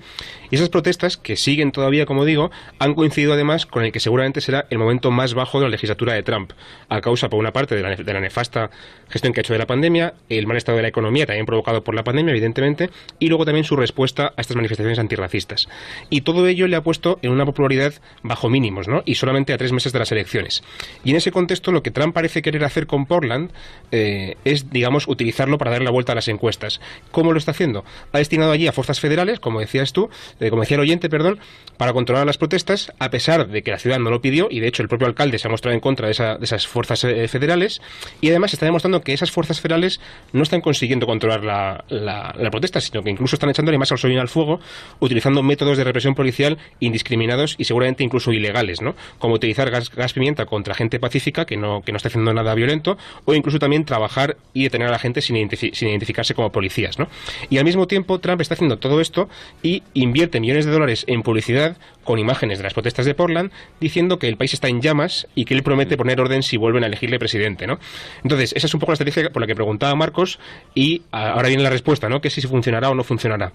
Y 0.50 0.56
esas 0.56 0.69
protestas, 0.69 1.18
que 1.18 1.36
siguen 1.36 1.72
todavía, 1.72 2.06
como 2.06 2.25
digo, 2.25 2.52
han 2.80 2.96
coincidido 2.96 3.34
además 3.34 3.66
con 3.66 3.84
el 3.84 3.92
que 3.92 4.00
seguramente 4.00 4.42
será 4.42 4.66
el 4.69 4.80
momento 4.80 5.12
más 5.12 5.34
bajo 5.34 5.60
de 5.60 5.66
la 5.66 5.69
legislatura 5.69 6.13
de 6.13 6.24
Trump, 6.24 6.54
a 6.90 7.01
causa, 7.01 7.30
por 7.30 7.40
una 7.40 7.54
parte, 7.54 7.75
de 7.75 7.84
la, 7.84 7.96
de 7.96 8.13
la 8.13 8.22
nefasta 8.22 8.72
gestión 9.10 9.34
que 9.34 9.40
ha 9.40 9.44
hecho 9.44 9.54
de 9.54 9.60
la 9.60 9.68
pandemia, 9.68 10.16
el 10.30 10.48
mal 10.48 10.58
estado 10.58 10.78
de 10.78 10.81
la 10.81 10.88
economía, 10.88 11.25
también 11.25 11.46
provocado 11.46 11.84
por 11.84 11.94
la 11.94 12.04
pandemia, 12.04 12.31
evidentemente, 12.31 12.90
y 13.19 13.28
luego 13.28 13.46
también 13.46 13.66
su 13.66 13.75
respuesta 13.75 14.34
a 14.36 14.42
estas 14.42 14.56
manifestaciones 14.56 15.00
antirracistas. 15.00 15.68
Y 16.10 16.22
todo 16.22 16.48
ello 16.48 16.68
le 16.68 16.75
ha 16.75 16.81
puesto 16.81 17.19
en 17.22 17.31
una 17.31 17.46
popularidad 17.46 17.94
bajo 18.24 18.50
mínimos, 18.50 18.88
¿no? 18.88 18.94
Y 19.06 19.15
solamente 19.15 19.53
a 19.53 19.57
tres 19.57 19.71
meses 19.71 19.94
de 19.94 20.00
las 20.00 20.12
elecciones. 20.12 20.63
Y 21.03 21.12
en 21.12 21.18
ese 21.18 21.31
contexto 21.31 21.71
lo 21.71 21.83
que 21.83 21.92
Trump 21.92 22.13
parece 22.13 22.42
querer 22.42 22.63
hacer 22.63 22.88
con 22.88 23.06
Portland 23.06 23.51
eh, 23.92 24.36
es, 24.45 24.69
digamos, 24.69 25.07
utilizarlo 25.07 25.57
para 25.57 25.71
dar 25.71 25.81
la 25.81 25.92
vuelta 25.92 26.12
a 26.12 26.15
las 26.15 26.27
encuestas. 26.27 26.80
¿Cómo 27.12 27.31
lo 27.31 27.38
está 27.38 27.51
haciendo? 27.51 27.83
Ha 28.12 28.18
destinado 28.18 28.51
allí 28.51 28.68
a 28.68 28.71
fuerzas 28.71 29.00
federales, 29.00 29.39
como 29.39 29.59
decías 29.59 29.94
tú, 29.94 30.09
eh, 30.39 30.50
como 30.50 30.62
decía 30.62 30.75
el 30.75 30.81
oyente, 30.81 31.09
perdón, 31.09 31.39
para 31.77 31.94
controlar 31.94 32.25
las 32.25 32.38
protestas, 32.38 32.92
a 33.00 33.09
pesar 33.09 33.47
de 33.47 33.63
que 33.63 33.71
la 33.71 33.80
ciudad 33.80 34.00
no 34.00 34.09
lo 34.09 34.21
pidió, 34.21 34.47
y 34.50 34.59
de 34.59 34.68
hecho 34.68 34.81
el 34.81 34.89
propio 34.89 35.07
alcalde 35.07 35.39
se 35.39 35.48
ha 35.48 35.51
mostrado 35.51 35.74
en 35.74 35.81
contra 35.81 36.07
de, 36.07 36.38
esas 36.41 36.68
fuerzas 36.68 37.03
eh, 37.03 37.27
federales, 37.27 37.81
y 38.21 38.30
además 38.30 38.53
está 38.53 38.65
demostrando 38.65 39.01
que 39.01 39.13
esas 39.13 39.31
fuerzas 39.31 39.59
federales 39.62 40.00
no 40.33 40.44
están 40.44 40.62
consiguiendo 40.62 41.06
controlar 41.06 41.44
la, 41.44 42.50
protesta, 42.51 42.80
sino 42.80 43.03
que 43.03 43.09
incluso 43.09 43.36
están 43.36 43.50
echándole 43.50 43.77
más 43.77 43.89
gasolina 43.89 44.21
al 44.21 44.30
fuego, 44.30 44.59
utilizando 45.00 45.44
métodos 45.44 45.77
de 45.77 45.83
represión 45.83 46.15
policial 46.15 46.57
indiscriminados 46.80 47.56
y 47.57 47.65
seguramente 47.65 48.03
incluso 48.03 48.31
ilegales, 48.31 48.81
como 49.18 49.36
utilizar 49.36 49.72
gas, 49.72 50.14
pimienta 50.14 50.46
contra 50.46 50.76
gente 50.76 51.00
pacífica 51.00 51.46
que 51.46 51.58
no, 51.58 51.82
que 51.82 51.92
no 51.92 51.98
está 51.98 52.10
haciendo 52.10 52.34
nada 52.34 52.54
violento, 52.54 52.98
o 53.26 53.34
incluso 53.34 53.58
también 53.58 53.86
trabajar 53.86 54.38
y 54.54 54.64
detener 54.64 54.88
a 54.90 54.92
la 54.92 55.00
gente 55.00 55.22
sin, 55.22 55.38
identificarse 55.38 56.36
como 56.36 56.52
policías, 56.52 57.00
¿no? 57.00 57.08
Y 57.50 57.58
al 57.58 57.66
mismo 57.66 57.88
tiempo 57.88 58.20
Trump 58.20 58.42
está 58.42 58.54
haciendo 58.54 58.78
todo 58.78 59.02
esto 59.02 59.30
y 59.64 59.84
invierte 59.94 60.40
millones 60.40 60.66
de 60.66 60.72
dólares 60.72 61.06
en 61.08 61.24
publicidad 61.24 61.78
con 62.04 62.20
imágenes 62.20 62.60
de 62.60 62.64
las 62.64 62.74
protestas 62.74 63.06
de 63.06 63.16
Portland 63.16 63.52
diciendo 63.80 64.20
que 64.20 64.28
el 64.28 64.38
país 64.38 64.54
está 64.54 64.68
en 64.68 64.82
llamas 64.82 65.28
y 65.36 65.46
que 65.46 65.54
él 65.54 65.64
promete 65.64 65.98
poner 65.98 66.22
orden 66.22 66.44
si 66.44 66.58
vuelven 66.58 66.84
a 66.84 66.88
elegirle 66.88 67.18
presidente, 67.20 67.66
¿no? 67.68 67.80
Entonces, 68.24 68.54
esa 68.56 68.68
es 68.68 68.74
un 68.74 68.80
poco 68.80 68.92
la 68.92 68.96
estrategia 68.96 69.30
por 69.32 69.42
la 69.42 69.48
que 69.48 69.56
preguntaba 69.56 69.96
Marcos 69.96 70.40
y 70.74 71.02
ahora 71.12 71.48
viene 71.48 71.64
la 71.64 71.70
respuesta, 71.70 72.10
¿no? 72.10 72.22
Que 72.22 72.30
si 72.30 72.42
funcionará 72.42 72.90
o 72.90 72.96
no 72.96 73.04
funcionará. 73.04 73.54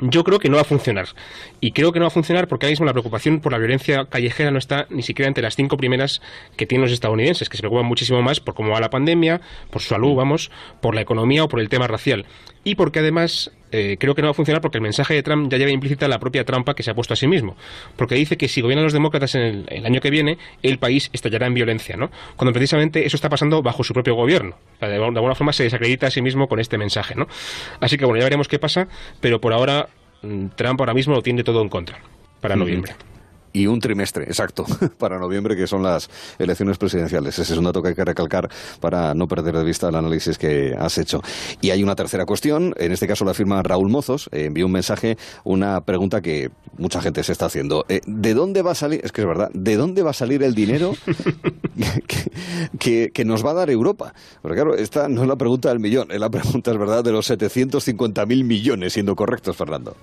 Yo 0.00 0.24
creo 0.24 0.38
que 0.38 0.50
no 0.50 0.56
va 0.56 0.62
a 0.62 0.64
funcionar. 0.64 1.08
Y 1.60 1.72
creo 1.72 1.90
que 1.90 1.98
no 1.98 2.04
va 2.04 2.08
a 2.08 2.10
funcionar 2.10 2.48
porque 2.48 2.66
ahora 2.66 2.72
mismo 2.72 2.86
la 2.86 2.92
preocupación 2.92 3.40
por 3.40 3.52
la 3.52 3.58
violencia 3.58 4.04
callejera 4.06 4.50
no 4.50 4.58
está 4.58 4.86
ni 4.90 5.02
siquiera 5.02 5.28
entre 5.28 5.42
las 5.42 5.56
cinco 5.56 5.78
primeras 5.78 6.20
que 6.56 6.66
tienen 6.66 6.82
los 6.82 6.92
estadounidenses, 6.92 7.48
que 7.48 7.56
se 7.56 7.62
preocupan 7.62 7.86
muchísimo 7.86 8.20
más 8.20 8.40
por 8.40 8.54
cómo 8.54 8.72
va 8.72 8.80
la 8.80 8.90
pandemia, 8.90 9.40
por 9.70 9.80
su 9.80 9.88
salud, 9.88 10.14
vamos, 10.14 10.50
por 10.82 10.94
la 10.94 11.00
economía 11.00 11.44
o 11.44 11.48
por 11.48 11.60
el 11.60 11.70
tema 11.70 11.86
racial. 11.86 12.26
Y 12.62 12.74
porque 12.74 12.98
además 12.98 13.52
eh, 13.72 13.96
creo 13.98 14.14
que 14.14 14.22
no 14.22 14.28
va 14.28 14.32
a 14.32 14.34
funcionar 14.34 14.60
porque 14.60 14.78
el 14.78 14.82
mensaje 14.82 15.14
de 15.14 15.22
Trump 15.22 15.50
ya 15.50 15.58
lleva 15.58 15.70
implícita 15.70 16.08
la 16.08 16.18
propia 16.18 16.44
trampa 16.44 16.74
que 16.74 16.82
se 16.82 16.90
ha 16.90 16.94
puesto 16.94 17.14
a 17.14 17.16
sí 17.16 17.26
mismo. 17.26 17.56
Porque 17.96 18.14
dice 18.14 18.36
que 18.36 18.48
si 18.48 18.60
gobiernan 18.60 18.84
los 18.84 18.92
demócratas 18.92 19.34
en 19.34 19.64
el, 19.68 19.86
año 19.86 20.00
que 20.00 20.10
viene, 20.10 20.38
el 20.62 20.78
país 20.78 21.10
estallará 21.12 21.46
en 21.46 21.54
violencia, 21.54 21.96
¿no? 21.96 22.10
Cuando 22.36 22.52
precisamente 22.52 23.06
eso 23.06 23.16
está 23.16 23.28
pasando 23.28 23.62
bajo 23.62 23.84
su 23.84 23.92
propio 23.92 24.14
gobierno. 24.14 24.56
De, 24.80 24.88
de 24.88 25.04
alguna 25.04 25.34
forma 25.34 25.52
se 25.52 25.64
desacredita 25.64 26.06
a 26.06 26.10
sí 26.10 26.22
mismo 26.22 26.48
con 26.48 26.60
este 26.60 26.78
mensaje, 26.78 27.14
¿no? 27.14 27.26
Así 27.80 27.96
que 27.96 28.04
bueno, 28.04 28.18
ya 28.18 28.24
veremos 28.24 28.48
qué 28.48 28.58
pasa, 28.58 28.88
pero 29.20 29.40
por 29.40 29.52
ahora 29.52 29.88
Mm, 30.22 30.48
Trump 30.56 30.80
ahora 30.80 30.94
mismo 30.94 31.14
lo 31.14 31.22
tiene 31.22 31.44
todo 31.44 31.62
en 31.62 31.68
contra 31.68 31.98
para 32.40 32.56
noviembre 32.56 32.94
y 33.56 33.66
un 33.66 33.80
trimestre 33.80 34.24
exacto 34.24 34.66
para 34.98 35.18
noviembre, 35.18 35.56
que 35.56 35.66
son 35.66 35.82
las 35.82 36.10
elecciones 36.38 36.76
presidenciales. 36.76 37.38
Ese 37.38 37.54
es 37.54 37.58
un 37.58 37.64
dato 37.64 37.82
que 37.82 37.88
hay 37.88 37.94
que 37.94 38.04
recalcar 38.04 38.50
para 38.80 39.14
no 39.14 39.26
perder 39.26 39.56
de 39.56 39.64
vista 39.64 39.88
el 39.88 39.94
análisis 39.94 40.36
que 40.36 40.74
has 40.78 40.98
hecho. 40.98 41.22
Y 41.62 41.70
hay 41.70 41.82
una 41.82 41.96
tercera 41.96 42.26
cuestión, 42.26 42.74
en 42.76 42.92
este 42.92 43.06
caso 43.06 43.24
la 43.24 43.32
firma 43.32 43.62
Raúl 43.62 43.88
Mozos, 43.88 44.28
eh, 44.32 44.44
envió 44.44 44.66
un 44.66 44.72
mensaje, 44.72 45.16
una 45.44 45.80
pregunta 45.80 46.20
que 46.20 46.50
mucha 46.76 47.00
gente 47.00 47.22
se 47.22 47.32
está 47.32 47.46
haciendo. 47.46 47.86
Eh, 47.88 48.02
¿De 48.06 48.34
dónde 48.34 48.60
va 48.60 48.72
a 48.72 48.74
salir, 48.74 49.00
es 49.02 49.10
que 49.10 49.22
es 49.22 49.26
verdad, 49.26 49.48
¿de 49.54 49.76
dónde 49.76 50.02
va 50.02 50.10
a 50.10 50.14
salir 50.14 50.42
el 50.42 50.54
dinero 50.54 50.92
que, 52.78 53.10
que, 53.10 53.24
nos 53.24 53.44
va 53.44 53.52
a 53.52 53.54
dar 53.54 53.70
Europa? 53.70 54.12
Porque 54.42 54.56
claro, 54.56 54.74
esta 54.74 55.08
no 55.08 55.22
es 55.22 55.28
la 55.28 55.36
pregunta 55.36 55.70
del 55.70 55.80
millón, 55.80 56.10
es 56.10 56.20
la 56.20 56.28
pregunta, 56.28 56.72
es 56.72 56.78
verdad, 56.78 57.02
de 57.02 57.12
los 57.12 57.30
750.000 57.30 58.44
millones, 58.44 58.92
siendo 58.92 59.16
correctos, 59.16 59.56
Fernando. 59.56 59.96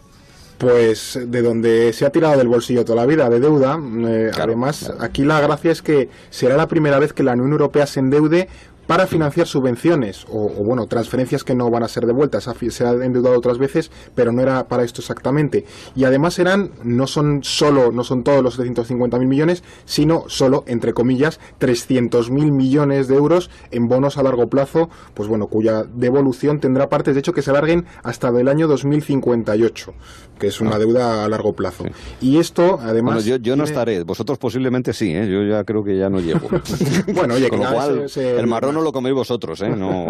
Pues 0.64 1.20
de 1.22 1.42
donde 1.42 1.94
se 1.94 2.06
ha 2.06 2.12
tirado 2.12 2.38
del 2.38 2.48
bolsillo 2.48 2.86
toda 2.86 3.02
la 3.02 3.06
vida, 3.06 3.30
de 3.30 3.40
deuda. 3.40 3.78
Eh, 4.08 4.32
además, 4.40 4.92
aquí 5.00 5.26
la 5.26 5.42
gracia 5.42 5.72
es 5.72 5.82
que 5.82 6.10
será 6.30 6.56
la 6.56 6.68
primera 6.68 7.00
vez 7.00 7.14
que 7.14 7.24
la 7.24 7.34
Unión 7.34 7.52
Europea 7.52 7.86
se 7.86 8.00
endeude 8.00 8.48
para 8.88 9.08
financiar 9.08 9.48
subvenciones 9.48 10.26
o, 10.30 10.50
bueno, 10.64 10.86
transferencias 10.88 11.44
que 11.44 11.56
no 11.56 11.70
van 11.70 11.84
a 11.84 11.88
ser 11.88 12.06
devueltas. 12.06 12.50
Se 12.70 12.86
ha 12.86 12.92
endeudado 12.92 13.38
otras 13.38 13.58
veces, 13.58 13.92
pero 14.16 14.32
no 14.32 14.42
era 14.42 14.68
para 14.68 14.84
esto 14.84 15.02
exactamente. 15.02 15.66
Y 15.96 16.06
además 16.06 16.40
eran, 16.40 16.72
no 16.84 17.08
son 17.08 17.44
solo, 17.44 17.92
no 17.92 18.04
son 18.04 18.24
todos 18.24 18.42
los 18.42 18.60
750.000 18.60 19.28
millones, 19.28 19.64
sino 19.86 20.24
solo, 20.28 20.64
entre 20.68 20.94
comillas, 20.94 21.40
300.000 21.60 22.56
millones 22.56 23.08
de 23.08 23.16
euros 23.16 23.50
en 23.72 23.88
bonos 23.88 24.18
a 24.18 24.24
largo 24.24 24.48
plazo, 24.48 24.90
pues 25.14 25.30
bueno, 25.30 25.48
cuya 25.48 25.84
devolución 25.84 26.60
tendrá 26.60 26.88
partes, 26.88 27.16
de 27.16 27.20
hecho, 27.20 27.34
que 27.34 27.42
se 27.42 27.52
alarguen 27.52 27.86
hasta 28.04 28.30
el 28.30 28.48
año 28.48 28.68
2058, 28.68 29.94
que 30.40 30.48
es 30.48 30.62
una 30.62 30.76
ah. 30.76 30.80
deuda 30.80 31.26
a 31.26 31.30
largo 31.30 31.54
plazo. 31.54 31.86
Y 32.22 32.38
esto, 32.38 32.80
además... 32.82 33.24
Bueno, 33.26 33.38
yo, 33.38 33.56
no 33.56 33.64
estaré, 33.64 34.04
vosotros 34.04 34.38
posiblemente 34.38 34.94
sí, 34.94 35.14
¿eh? 35.14 35.28
yo 35.30 35.44
ya 35.44 35.64
creo 35.64 35.84
que 35.84 35.98
ya 35.98 36.10
no 36.10 36.20
llego. 36.20 36.50
bueno, 37.14 37.36
oye, 37.36 37.50
Con 37.50 37.60
lo 37.60 37.72
cual, 37.72 38.06
el 38.16 38.48
marrón 38.48 38.73
no 38.74 38.82
lo 38.82 38.92
coméis 38.92 39.16
vosotros, 39.16 39.62
¿eh? 39.62 39.70
No... 39.70 40.08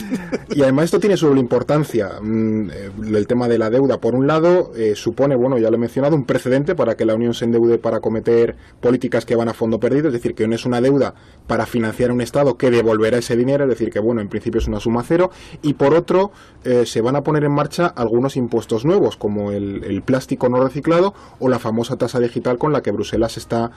y 0.54 0.62
además 0.62 0.86
esto 0.86 1.00
tiene 1.00 1.16
su 1.16 1.34
importancia. 1.36 2.20
Mm, 2.20 2.70
eh, 2.70 2.90
el 3.14 3.26
tema 3.26 3.48
de 3.48 3.58
la 3.58 3.70
deuda, 3.70 4.00
por 4.00 4.14
un 4.14 4.26
lado, 4.26 4.72
eh, 4.76 4.94
supone, 4.94 5.36
bueno, 5.36 5.58
ya 5.58 5.70
lo 5.70 5.76
he 5.76 5.78
mencionado, 5.78 6.16
un 6.16 6.24
precedente 6.24 6.74
para 6.74 6.96
que 6.96 7.04
la 7.04 7.14
Unión 7.14 7.34
se 7.34 7.44
endeude 7.44 7.78
para 7.78 8.00
cometer 8.00 8.56
políticas 8.80 9.24
que 9.24 9.36
van 9.36 9.48
a 9.48 9.54
fondo 9.54 9.80
perdido, 9.80 10.08
es 10.08 10.14
decir, 10.14 10.34
que 10.34 10.46
no 10.48 10.54
es 10.54 10.64
una 10.64 10.80
deuda 10.80 11.14
para 11.46 11.66
financiar 11.66 12.12
un 12.12 12.20
Estado 12.20 12.56
que 12.56 12.70
devolverá 12.70 13.18
ese 13.18 13.36
dinero, 13.36 13.64
es 13.64 13.70
decir, 13.70 13.90
que, 13.90 13.98
bueno, 13.98 14.20
en 14.20 14.28
principio 14.28 14.60
es 14.60 14.68
una 14.68 14.80
suma 14.80 15.02
cero, 15.06 15.30
y 15.62 15.74
por 15.74 15.94
otro, 15.94 16.32
eh, 16.64 16.86
se 16.86 17.00
van 17.00 17.16
a 17.16 17.22
poner 17.22 17.44
en 17.44 17.52
marcha 17.52 17.86
algunos 17.86 18.36
impuestos 18.36 18.84
nuevos, 18.84 19.16
como 19.16 19.52
el, 19.52 19.84
el, 19.84 20.02
plástico 20.02 20.48
no 20.48 20.62
reciclado 20.62 21.14
o 21.38 21.48
la 21.48 21.58
famosa 21.58 21.96
tasa 21.96 22.20
digital 22.20 22.58
con 22.58 22.72
la 22.72 22.82
que 22.82 22.90
Bruselas 22.90 23.36
está 23.36 23.70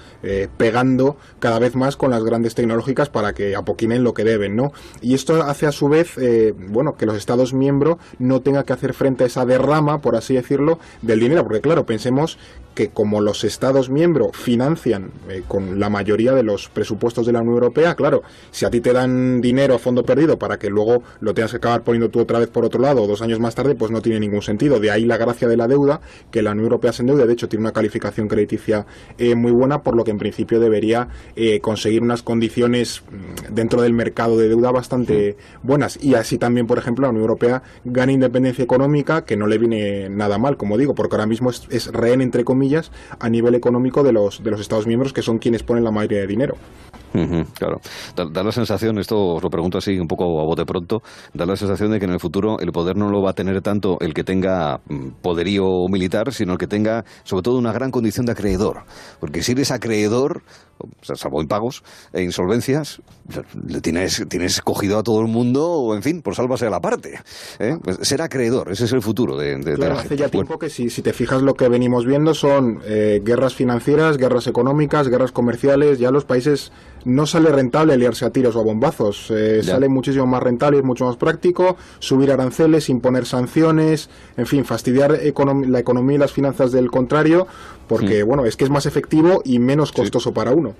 pegando 0.57 1.15
cada 1.39 1.59
vez 1.59 1.75
más 1.75 1.95
con 1.95 2.11
las 2.11 2.23
grandes 2.23 2.53
tecnológicas 2.53 3.09
para 3.09 3.33
que 3.33 3.55
apoquinen 3.55 4.03
lo 4.03 4.13
que 4.13 4.23
deben, 4.27 4.55
¿no? 4.55 4.71
Y 5.01 5.13
esto 5.13 5.41
hace 5.43 5.65
a 5.65 5.71
su 5.71 5.89
vez, 5.89 6.15
bueno, 6.69 6.95
que 6.95 7.05
los 7.05 7.15
Estados 7.15 7.53
miembros 7.53 7.97
no 8.19 8.41
tenga 8.41 8.63
que 8.63 8.73
hacer 8.73 8.93
frente 8.93 9.23
a 9.23 9.27
esa 9.27 9.45
derrama, 9.45 9.99
por 9.99 10.15
así 10.15 10.33
decirlo, 10.33 10.79
del 11.01 11.19
dinero. 11.19 11.43
Porque 11.43 11.61
claro, 11.61 11.85
pensemos 11.85 12.37
que 12.77 12.89
como 12.89 13.21
los 13.21 13.43
Estados 13.43 13.89
miembros 13.89 14.37
financian 14.37 15.09
eh, 15.29 15.41
con 15.47 15.79
la 15.79 15.89
mayoría 15.89 16.33
de 16.33 16.43
los 16.43 16.69
presupuestos 16.69 17.25
de 17.25 17.31
la 17.33 17.41
Unión 17.41 17.55
Europea, 17.55 17.95
claro, 17.95 18.21
si 18.51 18.65
a 18.65 18.69
ti 18.69 18.81
te 18.81 18.93
dan 18.93 19.41
dinero 19.41 19.73
a 19.73 19.79
fondo 19.79 20.03
perdido 20.03 20.37
para 20.37 20.59
que 20.59 20.69
luego 20.69 21.01
lo 21.19 21.33
tengas 21.33 21.49
que 21.49 21.57
acabar 21.57 21.81
poniendo 21.81 22.09
tú 22.09 22.19
otra 22.19 22.37
vez 22.37 22.49
por 22.49 22.65
otro 22.65 22.79
lado 22.79 23.07
dos 23.07 23.23
años 23.23 23.39
más 23.39 23.55
tarde, 23.55 23.73
pues 23.73 23.89
no 23.89 23.99
tiene 24.03 24.19
ningún 24.19 24.43
sentido. 24.43 24.79
De 24.79 24.91
ahí 24.91 25.05
la 25.05 25.17
gracia 25.17 25.47
de 25.47 25.57
la 25.57 25.67
deuda, 25.67 26.01
que 26.29 26.43
la 26.43 26.51
Unión 26.51 26.65
Europea 26.65 26.93
se 26.93 27.01
endeuda, 27.01 27.25
de 27.25 27.33
hecho 27.33 27.49
tiene 27.49 27.63
una 27.63 27.71
calificación 27.71 28.27
crediticia 28.27 28.85
eh, 29.17 29.33
muy 29.33 29.51
buena, 29.51 29.81
por 29.81 29.95
lo 29.95 30.03
que 30.03 30.11
en 30.11 30.19
principio 30.19 30.59
debería 30.59 31.07
eh, 31.35 31.59
conseguir 31.61 32.03
unas 32.03 32.21
condiciones 32.21 33.01
mm, 33.01 33.55
dentro 33.55 33.81
del 33.81 33.93
mercado 33.93 34.16
de 34.25 34.49
deuda 34.49 34.71
bastante 34.71 35.37
buenas. 35.61 35.99
Y 36.01 36.15
así 36.15 36.37
también, 36.37 36.65
por 36.65 36.79
ejemplo, 36.79 37.03
la 37.03 37.09
Unión 37.09 37.21
Europea 37.21 37.61
gana 37.85 38.11
independencia 38.11 38.63
económica, 38.63 39.25
que 39.25 39.37
no 39.37 39.45
le 39.45 39.59
viene 39.59 40.09
nada 40.09 40.37
mal, 40.39 40.57
como 40.57 40.77
digo, 40.77 40.95
porque 40.95 41.15
ahora 41.15 41.27
mismo 41.27 41.51
es, 41.51 41.67
es 41.69 41.87
rehén, 41.93 42.21
entre 42.21 42.43
comillas, 42.43 42.91
a 43.19 43.29
nivel 43.29 43.53
económico 43.53 44.03
de 44.03 44.13
los, 44.13 44.43
de 44.43 44.51
los 44.51 44.59
Estados 44.59 44.87
miembros, 44.87 45.13
que 45.13 45.21
son 45.21 45.37
quienes 45.37 45.61
ponen 45.61 45.83
la 45.83 45.91
mayoría 45.91 46.19
de 46.19 46.27
dinero. 46.27 46.57
Claro. 47.53 47.81
Da, 48.15 48.43
la 48.43 48.51
sensación, 48.51 48.97
esto 48.99 49.35
os 49.35 49.43
lo 49.43 49.49
pregunto 49.49 49.77
así 49.77 49.97
un 49.99 50.07
poco 50.07 50.39
a 50.41 50.45
bote 50.45 50.65
pronto, 50.65 51.01
da 51.33 51.45
la 51.45 51.55
sensación 51.55 51.91
de 51.91 51.99
que 51.99 52.05
en 52.05 52.11
el 52.11 52.19
futuro 52.19 52.59
el 52.59 52.71
poder 52.71 52.95
no 52.95 53.09
lo 53.09 53.21
va 53.21 53.31
a 53.31 53.33
tener 53.33 53.61
tanto 53.61 53.97
el 53.99 54.13
que 54.13 54.23
tenga 54.23 54.79
mm, 54.87 55.21
poderío 55.21 55.87
militar, 55.89 56.33
sino 56.33 56.53
el 56.53 56.57
que 56.57 56.67
tenga 56.67 57.05
sobre 57.23 57.43
todo 57.43 57.57
una 57.57 57.71
gran 57.71 57.91
condición 57.91 58.25
de 58.25 58.33
acreedor. 58.33 58.83
Porque 59.19 59.43
si 59.43 59.53
eres 59.53 59.71
acreedor, 59.71 60.43
salvo 61.01 61.41
impagos 61.41 61.83
e 62.13 62.21
insolvencias, 62.21 63.01
le 63.67 63.81
tienes, 63.81 64.23
tienes 64.29 64.61
cogido 64.61 64.99
a 64.99 65.03
todo 65.03 65.21
el 65.21 65.27
mundo, 65.27 65.65
o 65.65 65.95
en 65.95 66.03
fin, 66.03 66.21
por 66.21 66.35
sálvase 66.35 66.67
a 66.67 66.69
la 66.69 66.79
parte. 66.79 67.19
¿eh? 67.59 67.77
Pues 67.81 67.97
ser 68.01 68.21
acreedor, 68.21 68.71
ese 68.71 68.85
es 68.85 68.93
el 68.93 69.01
futuro 69.01 69.37
de, 69.37 69.57
de, 69.57 69.77
la 69.77 69.93
hace 69.93 70.15
ya 70.15 70.29
tiempo 70.29 70.59
que 70.59 70.69
si, 70.69 70.89
si, 70.89 71.01
te 71.01 71.13
fijas 71.13 71.41
lo 71.41 71.55
que 71.55 71.69
venimos 71.69 72.05
viendo 72.05 72.33
son 72.33 72.81
eh, 72.85 73.21
guerras 73.23 73.55
financieras, 73.55 74.17
guerras 74.17 74.47
económicas, 74.47 75.07
guerras 75.09 75.31
comerciales, 75.31 75.99
ya 75.99 76.11
los 76.11 76.25
países 76.25 76.71
no 77.07 77.25
sale 77.25 77.49
rentable 77.51 77.97
liarse 77.97 78.25
a 78.25 78.29
tiros 78.29 78.55
o 78.55 78.59
a 78.59 78.63
bombazos, 78.63 79.31
eh, 79.31 79.63
sale 79.63 79.87
muchísimo 79.87 80.27
más 80.27 80.43
rentable 80.43 80.79
y 80.79 80.83
mucho 80.83 81.05
más 81.05 81.15
práctico 81.15 81.77
subir 81.99 82.31
aranceles, 82.31 82.89
imponer 82.89 83.25
sanciones, 83.25 84.09
en 84.35 84.45
fin, 84.45 84.65
fastidiar 84.65 85.11
la 85.11 85.79
economía 85.79 86.15
y 86.15 86.19
las 86.19 86.33
finanzas 86.33 86.71
del 86.71 86.91
contrario, 86.91 87.47
porque 87.87 88.23
bueno, 88.23 88.45
es 88.45 88.57
que 88.57 88.65
es 88.65 88.69
más 88.69 88.85
efectivo 88.85 89.41
y 89.45 89.59
menos 89.59 89.91
costoso 89.91 90.33
para 90.33 90.51
uno 90.51 90.75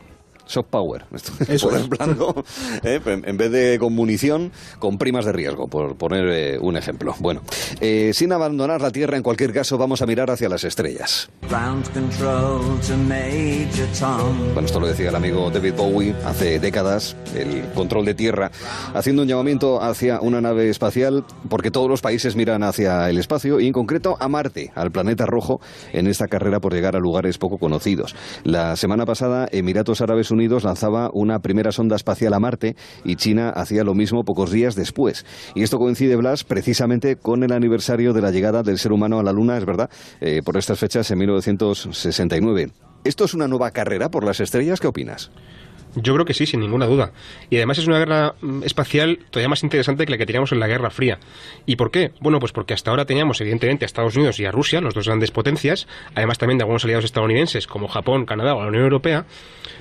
soft 0.48 0.70
power. 0.70 1.06
Eso 1.48 1.72
es. 1.76 1.88
¿eh? 2.84 3.02
en 3.06 3.38
vez 3.38 3.52
de 3.52 3.78
con 3.80 3.94
munición, 3.94 4.52
con 4.80 4.98
primas 4.98 5.26
de 5.26 5.34
riesgo, 5.34 5.68
por 5.68 5.96
poner 5.98 6.28
eh, 6.30 6.58
un 6.60 6.78
ejemplo. 6.78 7.16
Bueno, 7.20 7.42
eh, 7.82 8.12
sin 8.14 8.32
abandonar 8.32 8.82
la 8.82 8.92
Tierra, 8.92 9.18
en 9.18 9.24
cualquier 9.24 9.54
caso, 9.54 9.78
vamos 9.78 10.02
a 10.02 10.06
mirar 10.06 10.32
hacia 10.32 10.50
las 10.50 10.64
estrellas. 10.64 11.30
Bueno, 14.54 14.66
esto 14.66 14.80
lo 14.80 14.88
decía 14.88 15.10
el 15.10 15.16
amigo 15.16 15.50
David 15.52 15.74
Bowie 15.76 16.16
hace 16.26 16.60
décadas, 16.60 17.16
el 17.36 17.64
control 17.74 18.06
de 18.06 18.14
Tierra, 18.14 18.52
haciendo 18.94 19.22
un 19.22 19.28
llamamiento 19.28 19.82
hacia 19.82 20.20
una 20.22 20.42
nave 20.42 20.70
espacial, 20.70 21.26
porque 21.50 21.72
todos 21.72 21.90
los 21.90 22.02
países 22.02 22.36
miran 22.36 22.64
hacia 22.64 23.10
el 23.10 23.18
espacio 23.18 23.60
y 23.60 23.68
en 23.68 23.74
concreto 23.74 24.18
a 24.20 24.28
Marte, 24.28 24.72
al 24.76 24.92
planeta 24.92 25.26
rojo, 25.26 25.60
en 25.94 26.08
esta 26.08 26.28
carrera 26.28 26.60
por 26.60 26.74
llegar 26.74 26.96
a 26.96 27.00
lugares 27.00 27.38
poco 27.38 27.58
conocidos. 27.58 28.16
La 28.44 28.76
semana 28.76 29.06
pasada, 29.06 29.48
Emiratos 29.52 30.02
Árabes 30.02 30.32
Unidos 30.32 30.37
Unidos 30.38 30.64
lanzaba 30.64 31.10
una 31.14 31.40
primera 31.40 31.72
sonda 31.72 31.96
espacial 31.96 32.34
a 32.34 32.40
Marte 32.40 32.76
y 33.04 33.16
China 33.16 33.50
hacía 33.50 33.84
lo 33.84 33.96
mismo 33.96 34.24
pocos 34.24 34.52
días 34.52 34.76
después. 34.76 35.26
Y 35.56 35.64
esto 35.64 35.80
coincide, 35.80 36.16
Blas, 36.16 36.44
precisamente 36.44 37.16
con 37.16 37.42
el 37.44 37.52
aniversario 37.52 38.14
de 38.14 38.22
la 38.22 38.30
llegada 38.30 38.62
del 38.62 38.78
ser 38.78 38.92
humano 38.92 39.20
a 39.20 39.24
la 39.24 39.34
Luna, 39.34 39.58
es 39.58 39.66
verdad, 39.66 39.90
eh, 40.22 40.42
por 40.46 40.58
estas 40.58 40.78
fechas 40.78 41.10
en 41.10 41.18
1969. 41.18 42.72
¿Esto 43.04 43.26
es 43.26 43.34
una 43.34 43.48
nueva 43.48 43.72
carrera 43.72 44.10
por 44.10 44.24
las 44.24 44.40
estrellas? 44.40 44.80
¿Qué 44.80 44.88
opinas? 44.88 45.32
Yo 46.00 46.14
creo 46.14 46.26
que 46.26 46.34
sí, 46.34 46.46
sin 46.46 46.60
ninguna 46.60 46.86
duda. 46.86 47.12
Y 47.50 47.56
además 47.56 47.80
es 47.80 47.88
una 47.88 47.98
guerra 47.98 48.36
mm, 48.40 48.64
espacial 48.64 49.20
todavía 49.32 49.50
más 49.50 49.64
interesante 49.64 50.06
que 50.06 50.12
la 50.12 50.18
que 50.18 50.26
teníamos 50.28 50.52
en 50.52 50.60
la 50.60 50.68
Guerra 50.68 50.92
Fría. 50.92 51.20
¿Y 51.66 51.76
por 51.76 51.90
qué? 51.90 52.12
Bueno, 52.20 52.40
pues 52.40 52.52
porque 52.52 52.74
hasta 52.74 52.92
ahora 52.92 53.06
teníamos 53.06 53.42
evidentemente 53.42 53.86
a 53.86 53.88
Estados 53.88 54.16
Unidos 54.16 54.40
y 54.40 54.46
a 54.46 54.52
Rusia, 54.52 54.80
los 54.80 54.94
dos 54.94 55.08
grandes 55.08 55.32
potencias, 55.32 55.88
además 56.14 56.38
también 56.38 56.60
de 56.60 56.64
algunos 56.64 56.84
aliados 56.84 57.06
estadounidenses 57.06 57.66
como 57.66 57.88
Japón, 57.88 58.26
Canadá 58.26 58.54
o 58.54 58.62
la 58.62 58.68
Unión 58.68 58.84
Europea, 58.84 59.26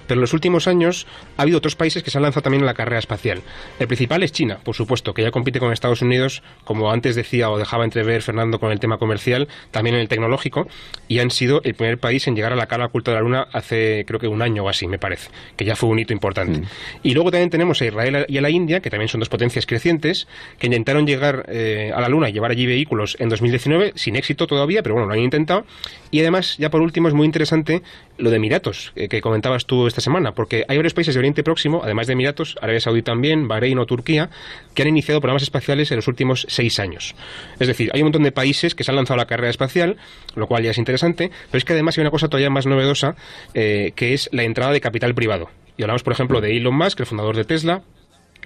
pero 0.06 0.18
en 0.18 0.22
los 0.22 0.32
últimos 0.32 0.66
años 0.68 1.06
ha 1.36 1.42
habido 1.42 1.58
otros 1.58 1.76
países 1.76 2.02
que 2.02 2.10
se 2.10 2.18
han 2.18 2.22
lanzado 2.22 2.42
también 2.42 2.62
en 2.62 2.66
la 2.66 2.74
carrera 2.74 2.98
espacial. 2.98 3.42
El 3.78 3.86
principal 3.86 4.22
es 4.22 4.32
China, 4.32 4.58
por 4.62 4.74
supuesto, 4.74 5.12
que 5.12 5.22
ya 5.22 5.30
compite 5.30 5.58
con 5.58 5.72
Estados 5.72 6.02
Unidos, 6.02 6.42
como 6.64 6.90
antes 6.90 7.14
decía 7.14 7.50
o 7.50 7.58
dejaba 7.58 7.84
entrever 7.84 8.22
Fernando 8.22 8.58
con 8.58 8.72
el 8.72 8.80
tema 8.80 8.98
comercial, 8.98 9.48
también 9.70 9.96
en 9.96 10.02
el 10.02 10.08
tecnológico, 10.08 10.68
y 11.08 11.18
han 11.18 11.30
sido 11.30 11.60
el 11.64 11.74
primer 11.74 11.98
país 11.98 12.26
en 12.26 12.36
llegar 12.36 12.52
a 12.52 12.56
la 12.56 12.66
cara 12.66 12.86
oculta 12.86 13.10
de 13.10 13.16
la 13.16 13.22
Luna 13.22 13.48
hace 13.52 14.04
creo 14.06 14.20
que 14.20 14.28
un 14.28 14.42
año 14.42 14.64
o 14.64 14.68
así, 14.68 14.86
me 14.86 14.98
parece, 14.98 15.30
que 15.56 15.64
ya 15.64 15.76
fue 15.76 15.88
un 15.88 15.98
hito 16.06 16.12
importante. 16.14 16.60
Mm. 16.60 16.64
Y 17.02 17.14
luego 17.14 17.30
también 17.30 17.50
tenemos 17.50 17.80
a 17.82 17.86
Israel 17.86 18.24
y 18.28 18.38
a 18.38 18.40
la 18.40 18.50
India, 18.50 18.80
que 18.80 18.90
también 18.90 19.08
son 19.08 19.20
dos 19.20 19.28
potencias 19.28 19.66
crecientes, 19.66 20.26
que 20.58 20.66
intentaron 20.66 21.06
llegar 21.06 21.44
eh, 21.48 21.92
a 21.94 22.00
la 22.00 22.08
Luna 22.08 22.28
y 22.28 22.32
llevar 22.32 22.50
allí 22.50 22.66
vehículos 22.66 23.16
en 23.18 23.28
2019, 23.28 23.92
sin 23.94 24.16
éxito 24.16 24.46
todavía, 24.46 24.82
pero 24.82 24.94
bueno, 24.94 25.08
lo 25.08 25.14
han 25.14 25.20
intentado. 25.20 25.66
Y 26.10 26.20
además, 26.20 26.56
ya 26.58 26.70
por 26.70 26.80
último, 26.80 27.08
es 27.08 27.14
muy 27.14 27.26
interesante 27.26 27.82
lo 28.18 28.30
de 28.30 28.36
Emiratos, 28.36 28.92
eh, 28.96 29.08
que 29.08 29.20
comentabas 29.20 29.66
tú 29.66 29.86
esta 29.86 30.00
semana, 30.00 30.32
porque 30.32 30.64
hay 30.68 30.76
varios 30.76 30.94
países 30.94 31.14
de 31.14 31.18
Oriente 31.18 31.42
Próximo, 31.42 31.82
además 31.84 32.06
de 32.06 32.14
Emiratos, 32.14 32.56
Arabia 32.60 32.80
Saudí 32.80 33.02
también, 33.02 33.48
Bahrein 33.48 33.78
o 33.78 33.86
Turquía, 33.86 34.30
que 34.74 34.82
han 34.82 34.88
iniciado 34.88 35.20
programas 35.20 35.42
espaciales 35.42 35.90
en 35.90 35.96
los 35.96 36.08
últimos 36.08 36.46
seis 36.48 36.78
años. 36.78 37.14
Es 37.58 37.66
decir, 37.66 37.90
hay 37.92 38.00
un 38.00 38.06
montón 38.06 38.22
de 38.22 38.32
países 38.32 38.74
que 38.74 38.84
se 38.84 38.90
han 38.90 38.96
lanzado 38.96 39.14
a 39.14 39.24
la 39.24 39.26
carrera 39.26 39.50
espacial, 39.50 39.96
lo 40.34 40.46
cual 40.46 40.62
ya 40.62 40.70
es 40.70 40.78
interesante, 40.78 41.30
pero 41.50 41.58
es 41.58 41.64
que 41.64 41.72
además 41.72 41.98
hay 41.98 42.02
una 42.02 42.10
cosa 42.10 42.28
todavía 42.28 42.50
más 42.50 42.66
novedosa, 42.66 43.16
eh, 43.54 43.92
que 43.96 44.14
es 44.14 44.28
la 44.32 44.44
entrada 44.44 44.72
de 44.72 44.80
capital 44.80 45.14
privado. 45.14 45.50
Y 45.76 45.82
hablamos, 45.82 46.02
por 46.02 46.12
ejemplo, 46.12 46.40
de 46.40 46.56
Elon 46.56 46.74
Musk, 46.74 47.00
el 47.00 47.06
fundador 47.06 47.36
de 47.36 47.44
Tesla, 47.44 47.82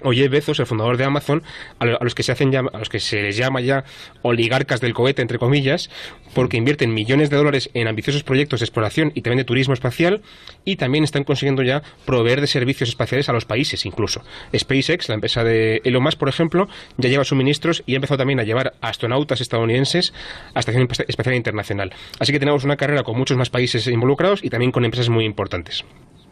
o 0.03 0.11
Jeff 0.11 0.29
Bezos, 0.29 0.59
el 0.59 0.65
fundador 0.65 0.97
de 0.97 1.03
Amazon, 1.03 1.43
a 1.79 1.85
los 1.85 2.15
que 2.15 2.23
se 2.23 2.31
hacen 2.31 2.55
a 2.55 2.61
los 2.61 2.89
que 2.89 2.99
se 2.99 3.21
les 3.21 3.37
llama 3.37 3.61
ya 3.61 3.83
oligarcas 4.21 4.81
del 4.81 4.93
cohete 4.93 5.21
entre 5.21 5.37
comillas, 5.37 5.89
porque 6.33 6.57
invierten 6.57 6.93
millones 6.93 7.29
de 7.29 7.37
dólares 7.37 7.69
en 7.73 7.87
ambiciosos 7.87 8.23
proyectos 8.23 8.59
de 8.59 8.65
exploración 8.65 9.11
y 9.15 9.21
también 9.21 9.37
de 9.39 9.43
turismo 9.43 9.73
espacial 9.73 10.21
y 10.65 10.75
también 10.75 11.03
están 11.03 11.23
consiguiendo 11.23 11.63
ya 11.63 11.83
proveer 12.05 12.41
de 12.41 12.47
servicios 12.47 12.89
espaciales 12.89 13.29
a 13.29 13.33
los 13.33 13.45
países 13.45 13.85
incluso. 13.85 14.23
SpaceX, 14.55 15.09
la 15.09 15.15
empresa 15.15 15.43
de 15.43 15.81
Elon 15.83 16.03
Musk, 16.03 16.17
por 16.17 16.29
ejemplo, 16.29 16.67
ya 16.97 17.09
lleva 17.09 17.23
suministros 17.23 17.83
y 17.85 17.93
ha 17.93 17.95
empezado 17.97 18.19
también 18.19 18.39
a 18.39 18.43
llevar 18.43 18.73
astronautas 18.81 19.41
estadounidenses 19.41 20.13
a 20.53 20.59
estación 20.59 20.87
espacial 21.07 21.35
internacional. 21.35 21.93
Así 22.19 22.31
que 22.31 22.39
tenemos 22.39 22.63
una 22.63 22.77
carrera 22.77 23.03
con 23.03 23.17
muchos 23.17 23.37
más 23.37 23.49
países 23.49 23.87
involucrados 23.87 24.43
y 24.43 24.49
también 24.49 24.71
con 24.71 24.85
empresas 24.85 25.09
muy 25.09 25.25
importantes. 25.25 25.83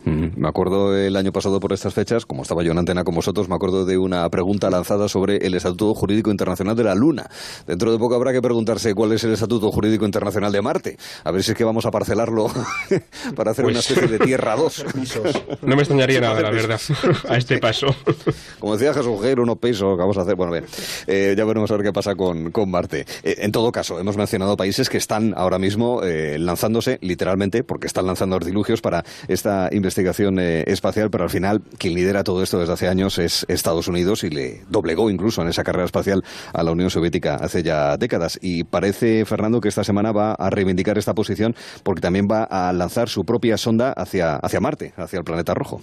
Me 0.05 0.47
acuerdo 0.47 0.95
el 0.95 1.15
año 1.15 1.31
pasado 1.31 1.59
por 1.59 1.73
estas 1.73 1.93
fechas, 1.93 2.25
como 2.25 2.43
estaba 2.43 2.63
yo 2.63 2.71
en 2.71 2.77
antena 2.77 3.03
con 3.03 3.15
vosotros, 3.15 3.49
me 3.49 3.55
acuerdo 3.55 3.85
de 3.85 3.97
una 3.97 4.27
pregunta 4.29 4.69
lanzada 4.69 5.09
sobre 5.09 5.37
el 5.45 5.53
Estatuto 5.53 5.93
Jurídico 5.93 6.31
Internacional 6.31 6.75
de 6.75 6.83
la 6.83 6.95
Luna. 6.95 7.29
Dentro 7.67 7.91
de 7.91 7.97
poco 7.97 8.15
habrá 8.15 8.31
que 8.31 8.41
preguntarse 8.41 8.93
cuál 8.93 9.11
es 9.11 9.23
el 9.25 9.33
Estatuto 9.33 9.71
Jurídico 9.71 10.05
Internacional 10.05 10.51
de 10.51 10.61
Marte. 10.61 10.97
A 11.23 11.31
ver 11.31 11.43
si 11.43 11.51
es 11.51 11.57
que 11.57 11.63
vamos 11.63 11.85
a 11.85 11.91
parcelarlo 11.91 12.47
para 13.35 13.51
hacer 13.51 13.65
una 13.65 13.75
pues 13.75 13.91
especie 13.91 14.17
de 14.17 14.25
Tierra 14.25 14.55
2. 14.55 14.85
no 15.63 15.75
me 15.75 15.81
extrañaría 15.81 16.21
nada, 16.21 16.41
la 16.41 16.51
verdad, 16.51 16.79
a 17.27 17.37
este 17.37 17.57
paso. 17.57 17.87
Como 18.59 18.77
decía 18.77 18.93
Jesús 18.93 19.19
pesos 19.59 19.95
que 19.95 20.01
vamos 20.01 20.17
a 20.17 20.21
hacer. 20.21 20.35
Bueno, 20.35 20.53
bien, 20.53 20.65
eh, 21.07 21.35
ya 21.37 21.43
veremos 21.43 21.69
a 21.71 21.75
ver 21.75 21.85
qué 21.85 21.93
pasa 21.93 22.15
con, 22.15 22.51
Marte. 22.67 23.05
Eh, 23.23 23.35
en 23.39 23.51
todo 23.51 23.71
caso, 23.71 23.99
hemos 23.99 24.15
mencionado 24.15 24.55
países 24.55 24.89
que 24.89 24.97
están 24.97 25.33
ahora 25.35 25.59
mismo 25.59 26.03
eh, 26.03 26.37
lanzándose, 26.39 26.99
literalmente, 27.01 27.63
porque 27.63 27.87
están 27.87 28.05
lanzando 28.05 28.35
artilugios 28.35 28.81
para 28.81 29.03
esta 29.27 29.69
investigación 29.71 29.88
espacial, 29.97 31.09
pero 31.09 31.23
al 31.23 31.29
final 31.29 31.61
quien 31.77 31.93
lidera 31.93 32.23
todo 32.23 32.43
esto 32.43 32.59
desde 32.59 32.73
hace 32.73 32.87
años 32.87 33.17
es 33.17 33.45
Estados 33.47 33.87
Unidos 33.87 34.23
y 34.23 34.29
le 34.29 34.61
doblegó 34.69 35.09
incluso 35.09 35.41
en 35.41 35.47
esa 35.47 35.63
carrera 35.63 35.85
espacial 35.85 36.23
a 36.53 36.63
la 36.63 36.71
Unión 36.71 36.89
Soviética 36.89 37.35
hace 37.35 37.63
ya 37.63 37.97
décadas. 37.97 38.39
Y 38.41 38.63
parece, 38.63 39.25
Fernando, 39.25 39.61
que 39.61 39.69
esta 39.69 39.83
semana 39.83 40.11
va 40.11 40.33
a 40.33 40.49
reivindicar 40.49 40.97
esta 40.97 41.13
posición 41.13 41.55
porque 41.83 42.01
también 42.01 42.27
va 42.29 42.43
a 42.43 42.71
lanzar 42.73 43.09
su 43.09 43.25
propia 43.25 43.57
sonda 43.57 43.91
hacia, 43.93 44.35
hacia 44.35 44.59
Marte, 44.59 44.93
hacia 44.97 45.19
el 45.19 45.23
planeta 45.23 45.53
rojo. 45.53 45.81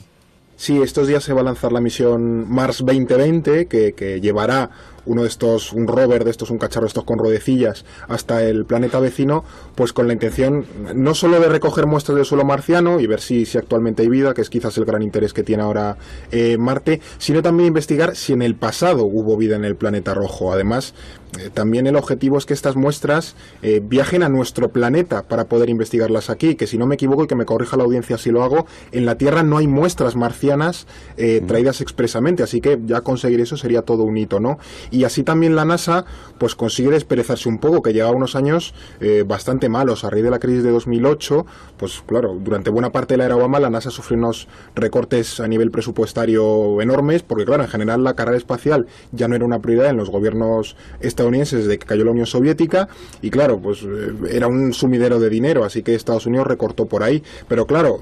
Sí, 0.57 0.81
estos 0.81 1.07
días 1.07 1.23
se 1.23 1.35
va 1.35 1.43
a 1.43 1.45
lanzar 1.45 1.71
la 1.71 1.81
misión 1.81 2.51
Mars 2.51 2.79
2020, 2.79 3.67
que, 3.67 3.93
que 3.93 4.21
llevará 4.23 4.71
uno 5.07 5.23
de 5.23 5.29
estos, 5.29 5.73
un 5.73 5.87
rover 5.87 6.25
de 6.25 6.31
estos, 6.31 6.51
un 6.51 6.59
cacharro 6.59 6.85
de 6.85 6.89
estos 6.89 7.05
con 7.05 7.19
rodecillas, 7.19 7.85
hasta 8.09 8.43
el 8.43 8.65
planeta 8.67 9.01
vecino, 9.01 9.45
pues 9.75 9.93
con 9.93 10.07
la 10.07 10.13
intención 10.13 10.67
no 10.95 11.15
solo 11.15 11.41
de 11.41 11.49
recoger 11.49 11.87
muestras 11.87 12.17
del 12.17 12.25
suelo 12.25 12.45
marciano 12.45 13.01
y 13.01 13.07
ver 13.07 13.21
si, 13.21 13.47
si 13.47 13.57
actualmente 13.57 14.03
hay 14.03 14.09
vida, 14.09 14.35
que 14.35 14.43
es 14.43 14.51
quizás 14.51 14.77
el 14.79 14.85
gran 14.85 15.03
interés 15.03 15.33
que 15.33 15.43
tiene 15.43 15.63
ahora 15.63 15.97
eh, 16.31 16.59
Marte, 16.59 17.01
sino 17.19 17.43
también 17.43 17.69
investigar 17.69 18.17
si 18.17 18.33
en 18.33 18.43
el 18.43 18.57
pasado 18.57 19.05
hubo 19.05 19.37
vida 19.37 19.57
en 19.57 19.65
el 19.65 19.77
planeta 19.77 20.15
rojo. 20.15 20.53
Además, 20.53 20.95
eh, 21.39 21.51
también 21.53 21.87
el 21.87 21.97
objetivo 21.97 22.39
es 22.39 22.47
que 22.47 22.55
estas 22.55 22.77
muestras 22.77 23.37
eh, 23.63 23.81
viajen 23.83 24.23
a 24.23 24.29
nuestro 24.29 24.71
planeta 24.71 25.23
para 25.23 25.45
poder 25.45 25.71
investigarlas 25.71 26.31
aquí, 26.31 26.57
que 26.57 26.67
si 26.67 26.79
no 26.79 26.87
me 26.87 26.97
equivoco 26.97 27.25
y 27.25 27.27
que 27.27 27.35
me 27.37 27.45
corrija 27.45 27.77
la 27.77 27.85
audiencia 27.85 28.19
si 28.19 28.31
lo 28.31 28.43
hago, 28.43 28.67
en 28.93 29.07
la 29.07 29.17
Tierra 29.17 29.43
no 29.43 29.59
hay 29.59 29.67
muestras 29.67 30.17
marcianas 30.17 30.87
traídas 31.47 31.81
expresamente, 31.81 32.43
así 32.43 32.61
que 32.61 32.79
ya 32.85 33.01
conseguir 33.01 33.41
eso 33.41 33.57
sería 33.57 33.83
todo 33.83 34.03
un 34.03 34.17
hito, 34.17 34.41
¿no? 34.41 34.59
y 34.96 34.96
así 35.05 35.23
también 35.23 35.57
la 35.57 35.65
NASA 35.65 36.05
pues 36.39 36.55
consigue 36.55 36.91
desperezarse 36.91 37.49
un 37.49 37.59
poco, 37.59 37.83
que 37.83 37.93
lleva 37.93 38.11
unos 38.11 38.37
años 38.37 38.75
eh, 39.01 39.25
bastante 39.27 39.69
malos. 39.69 40.05
A 40.05 40.11
raíz 40.11 40.25
de 40.25 40.31
la 40.31 40.39
crisis 40.39 40.63
de 40.63 40.71
2008, 40.71 41.47
pues 41.77 42.03
claro, 42.07 42.37
durante 42.41 42.71
buena 42.71 42.93
parte 42.93 43.15
de 43.15 43.19
la 43.19 43.27
era 43.27 43.37
Obama 43.37 43.61
la 43.61 43.71
NASA 43.71 43.91
sufrió 43.91 44.19
unos 44.19 44.49
recortes 44.75 45.41
a 45.41 45.49
nivel 45.49 45.71
presupuestario 45.71 46.81
enormes, 46.81 47.23
porque 47.23 47.45
claro, 47.45 47.63
en 47.63 47.69
general 47.69 48.05
la 48.05 48.15
carrera 48.15 48.37
espacial 48.37 48.87
ya 49.13 49.29
no 49.29 49.35
era 49.35 49.45
una 49.45 49.61
prioridad 49.61 49.91
en 49.91 49.97
los 49.97 50.11
gobiernos 50.11 50.77
estadounidenses 51.01 51.65
desde 51.65 51.79
que 51.79 51.87
cayó 51.87 52.05
la 52.05 52.11
Unión 52.11 52.27
Soviética, 52.27 52.89
y 53.23 53.31
claro, 53.31 53.59
pues 53.61 53.83
eh, 53.83 54.13
era 54.31 54.47
un 54.47 54.73
sumidero 54.73 55.19
de 55.21 55.31
dinero, 55.31 55.65
así 55.65 55.83
que 55.83 55.95
Estados 55.95 56.27
Unidos 56.27 56.47
recortó 56.47 56.87
por 56.87 57.03
ahí. 57.03 57.23
Pero 57.49 57.67
claro, 57.67 58.01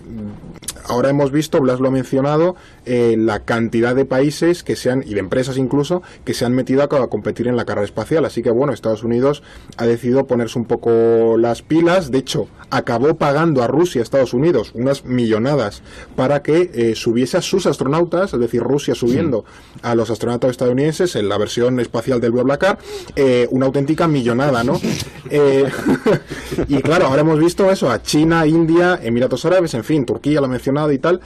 ahora 0.87 1.11
hemos 1.11 1.31
visto, 1.31 1.61
Blas 1.61 1.81
lo 1.81 1.89
ha 1.89 1.91
mencionado, 1.91 2.57
eh, 2.85 3.17
la 3.19 3.41
cantidad 3.41 3.95
de 3.95 4.05
países 4.05 4.63
que 4.63 4.77
se 4.77 4.91
han, 4.91 5.03
y 5.07 5.15
de 5.15 5.21
empresas 5.21 5.57
incluso, 5.57 6.03
que 6.25 6.35
se 6.35 6.45
han 6.45 6.55
metido 6.55 6.83
a, 6.85 7.07
competir 7.09 7.49
en 7.49 7.57
la 7.57 7.65
carrera 7.65 7.85
espacial. 7.85 8.25
Así 8.25 8.43
que 8.43 8.51
bueno, 8.51 8.73
Estados 8.73 9.05
Unidos 9.05 9.43
ha 9.77 9.87
decidido 9.87 10.27
ponerse 10.27 10.59
un 10.59 10.65
poco 10.65 11.37
las 11.39 11.63
pilas. 11.63 12.11
De 12.11 12.19
hecho, 12.19 12.49
acabó 12.71 13.17
pagando 13.17 13.63
a 13.63 13.67
Rusia, 13.67 14.03
Estados 14.03 14.35
Unidos, 14.35 14.73
unas 14.75 15.05
millonadas 15.05 15.83
para 16.17 16.43
que 16.43 16.71
eh, 16.75 16.95
subiese 16.95 17.37
a 17.37 17.43
sus 17.43 17.67
astronautas, 17.67 18.35
es 18.35 18.41
decir, 18.41 18.63
Rusia 18.63 18.95
subiendo 18.95 19.45
a 19.83 19.95
los 19.95 20.11
astronautas 20.11 20.51
estadounidenses 20.51 21.17
en 21.17 21.29
la 21.29 21.39
versión 21.39 21.81
espacial 21.81 22.21
del 22.21 22.33
BlaBlaCar, 22.33 22.79
eh, 23.17 23.49
una 23.51 23.67
auténtica 23.67 24.09
millonada, 24.09 24.65
¿no? 24.65 24.81
y 26.69 26.83
claro, 26.83 27.07
ahora 27.07 27.23
hemos 27.23 27.39
visto 27.39 27.71
eso 27.71 27.91
a 27.91 28.03
China, 28.03 28.47
India, 28.47 28.99
Emiratos 29.03 29.45
Árabes, 29.45 29.75
en 29.75 29.85
fin, 29.85 30.05
Turquía 30.05 30.41
lo 30.41 30.47
ha 30.47 30.51
mencionado 30.51 30.93
y 30.93 30.99
tal. 30.99 31.21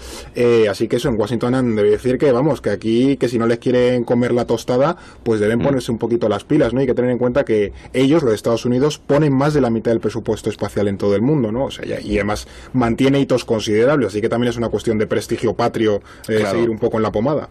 así 0.70 0.88
que 0.88 0.96
eso 0.96 1.08
en 1.08 1.18
Washington 1.18 1.76
debe 1.76 1.90
decir 1.90 2.18
que, 2.18 2.32
vamos, 2.32 2.60
que 2.60 2.70
aquí, 2.70 3.16
que 3.16 3.28
si 3.28 3.38
no 3.38 3.46
les 3.46 3.58
quieren 3.58 4.04
comer 4.04 4.32
la 4.32 4.46
tostada, 4.46 4.96
pues 5.22 5.40
deben 5.48 5.60
mm. 5.60 5.66
ponerse 5.66 5.92
un 5.92 5.98
poquito 5.98 6.28
las 6.28 6.44
pilas, 6.44 6.72
¿no? 6.72 6.80
Hay 6.80 6.86
que 6.86 6.94
tener 6.94 7.10
en 7.10 7.18
cuenta 7.18 7.44
que 7.44 7.72
ellos, 7.92 8.22
los 8.22 8.34
Estados 8.34 8.64
Unidos, 8.64 8.98
ponen 8.98 9.32
más 9.32 9.54
de 9.54 9.60
la 9.60 9.70
mitad 9.70 9.90
del 9.90 10.00
presupuesto 10.00 10.50
espacial 10.50 10.88
en 10.88 10.98
todo 10.98 11.14
el 11.14 11.22
mundo, 11.22 11.52
¿no? 11.52 11.66
O 11.66 11.70
sea, 11.70 11.84
y 12.00 12.16
además 12.16 12.46
mantiene 12.72 13.20
hitos 13.20 13.44
considerables, 13.44 14.08
así 14.08 14.20
que 14.20 14.28
también 14.28 14.50
es 14.50 14.56
una 14.56 14.68
cuestión 14.68 14.98
de 14.98 15.06
prestigio 15.06 15.54
patrio 15.54 16.02
eh, 16.28 16.44
seguir 16.50 16.70
un 16.70 16.78
poco 16.78 16.96
en 16.96 17.02
la 17.02 17.12
pomada. 17.12 17.48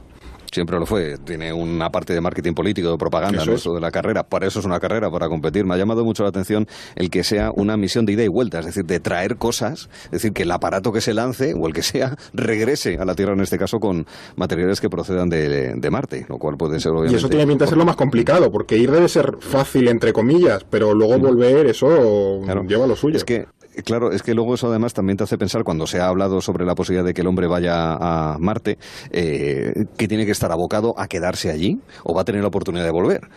Siempre 0.52 0.80
lo 0.80 0.86
fue. 0.86 1.18
Tiene 1.18 1.52
una 1.54 1.90
parte 1.90 2.14
de 2.14 2.22
marketing 2.22 2.54
político, 2.54 2.92
de 2.92 2.98
propaganda, 2.98 3.44
eso 3.44 3.74
de 3.74 3.82
la 3.82 3.92
carrera. 3.92 4.24
Para 4.24 4.48
eso 4.48 4.60
es 4.60 4.66
una 4.66 4.80
carrera, 4.80 5.12
para 5.12 5.28
competir. 5.30 5.66
Me 5.66 5.74
ha 5.74 5.78
llamado 5.78 6.04
mucho 6.04 6.24
la 6.24 6.30
atención 6.30 6.68
el 6.96 7.10
que 7.10 7.24
sea 7.24 7.52
una 7.54 7.78
misión 7.78 8.06
de 8.06 8.14
ida 8.14 8.24
y 8.24 8.28
vuelta, 8.28 8.60
es 8.60 8.66
decir, 8.66 8.86
de 8.86 9.00
traer 9.00 9.38
cosas, 9.38 9.90
es 10.06 10.12
decir, 10.12 10.34
que 10.34 10.44
el 10.44 10.52
aparato 10.52 10.92
que 10.92 11.02
se 11.02 11.14
lance, 11.14 11.54
o 11.54 11.68
el 11.68 11.74
que 11.74 11.84
sea, 11.84 12.16
regrese 12.34 12.98
a 12.98 13.06
la 13.06 13.16
Tierra, 13.16 13.34
en 13.34 13.42
este 13.42 13.58
caso, 13.58 13.80
con 13.80 14.06
materiales 14.36 14.82
que 14.82 14.90
procedan 14.90 15.30
de, 15.30 15.88
Marte, 15.92 16.26
lo 16.28 16.38
cual 16.38 16.58
puede 16.58 16.82
ser 16.82 16.92
obviamente... 16.92 17.14
Y 17.14 17.18
eso 17.18 17.30
tiene 17.30 17.48
pinta 17.48 17.64
de 17.64 17.70
ser 17.70 17.78
lo 17.78 17.86
más 17.86 17.96
complicado, 17.96 18.52
porque 18.52 18.78
ir 18.78 18.92
debe 18.92 19.08
ser 19.08 19.38
fácil, 19.40 19.88
entre 19.88 20.12
comillas, 20.12 20.66
pero 20.70 20.94
luego 20.94 21.18
mm. 21.18 21.22
volver, 21.22 21.68
eso 21.68 22.42
lleva 22.68 22.88
lo 22.88 22.96
suyo. 22.96 23.16
Es 23.16 23.24
que 23.24 23.48
Claro, 23.86 24.12
es 24.12 24.24
que 24.24 24.34
luego 24.34 24.56
eso 24.56 24.68
además 24.68 24.94
también 24.94 25.18
te 25.18 25.24
hace 25.24 25.38
pensar 25.38 25.64
cuando 25.64 25.86
se 25.86 26.00
ha 26.00 26.08
hablado 26.08 26.42
sobre 26.42 26.66
la 26.66 26.74
posibilidad 26.74 27.06
de 27.06 27.14
que 27.14 27.22
el 27.22 27.28
hombre 27.28 27.48
vaya 27.48 27.94
a 27.94 28.38
Marte, 28.40 28.78
eh, 29.12 29.86
que 29.98 30.08
tiene 30.08 30.26
que 30.26 30.32
estar 30.32 30.52
abocado 30.52 30.96
a 30.98 31.08
quedarse 31.08 31.52
allí 31.52 31.80
o 32.04 32.14
va 32.14 32.22
a 32.22 32.26
tener 32.26 32.42
la 32.42 32.48
oportunidad 32.48 32.86
de 32.86 32.92
volver. 32.92 33.30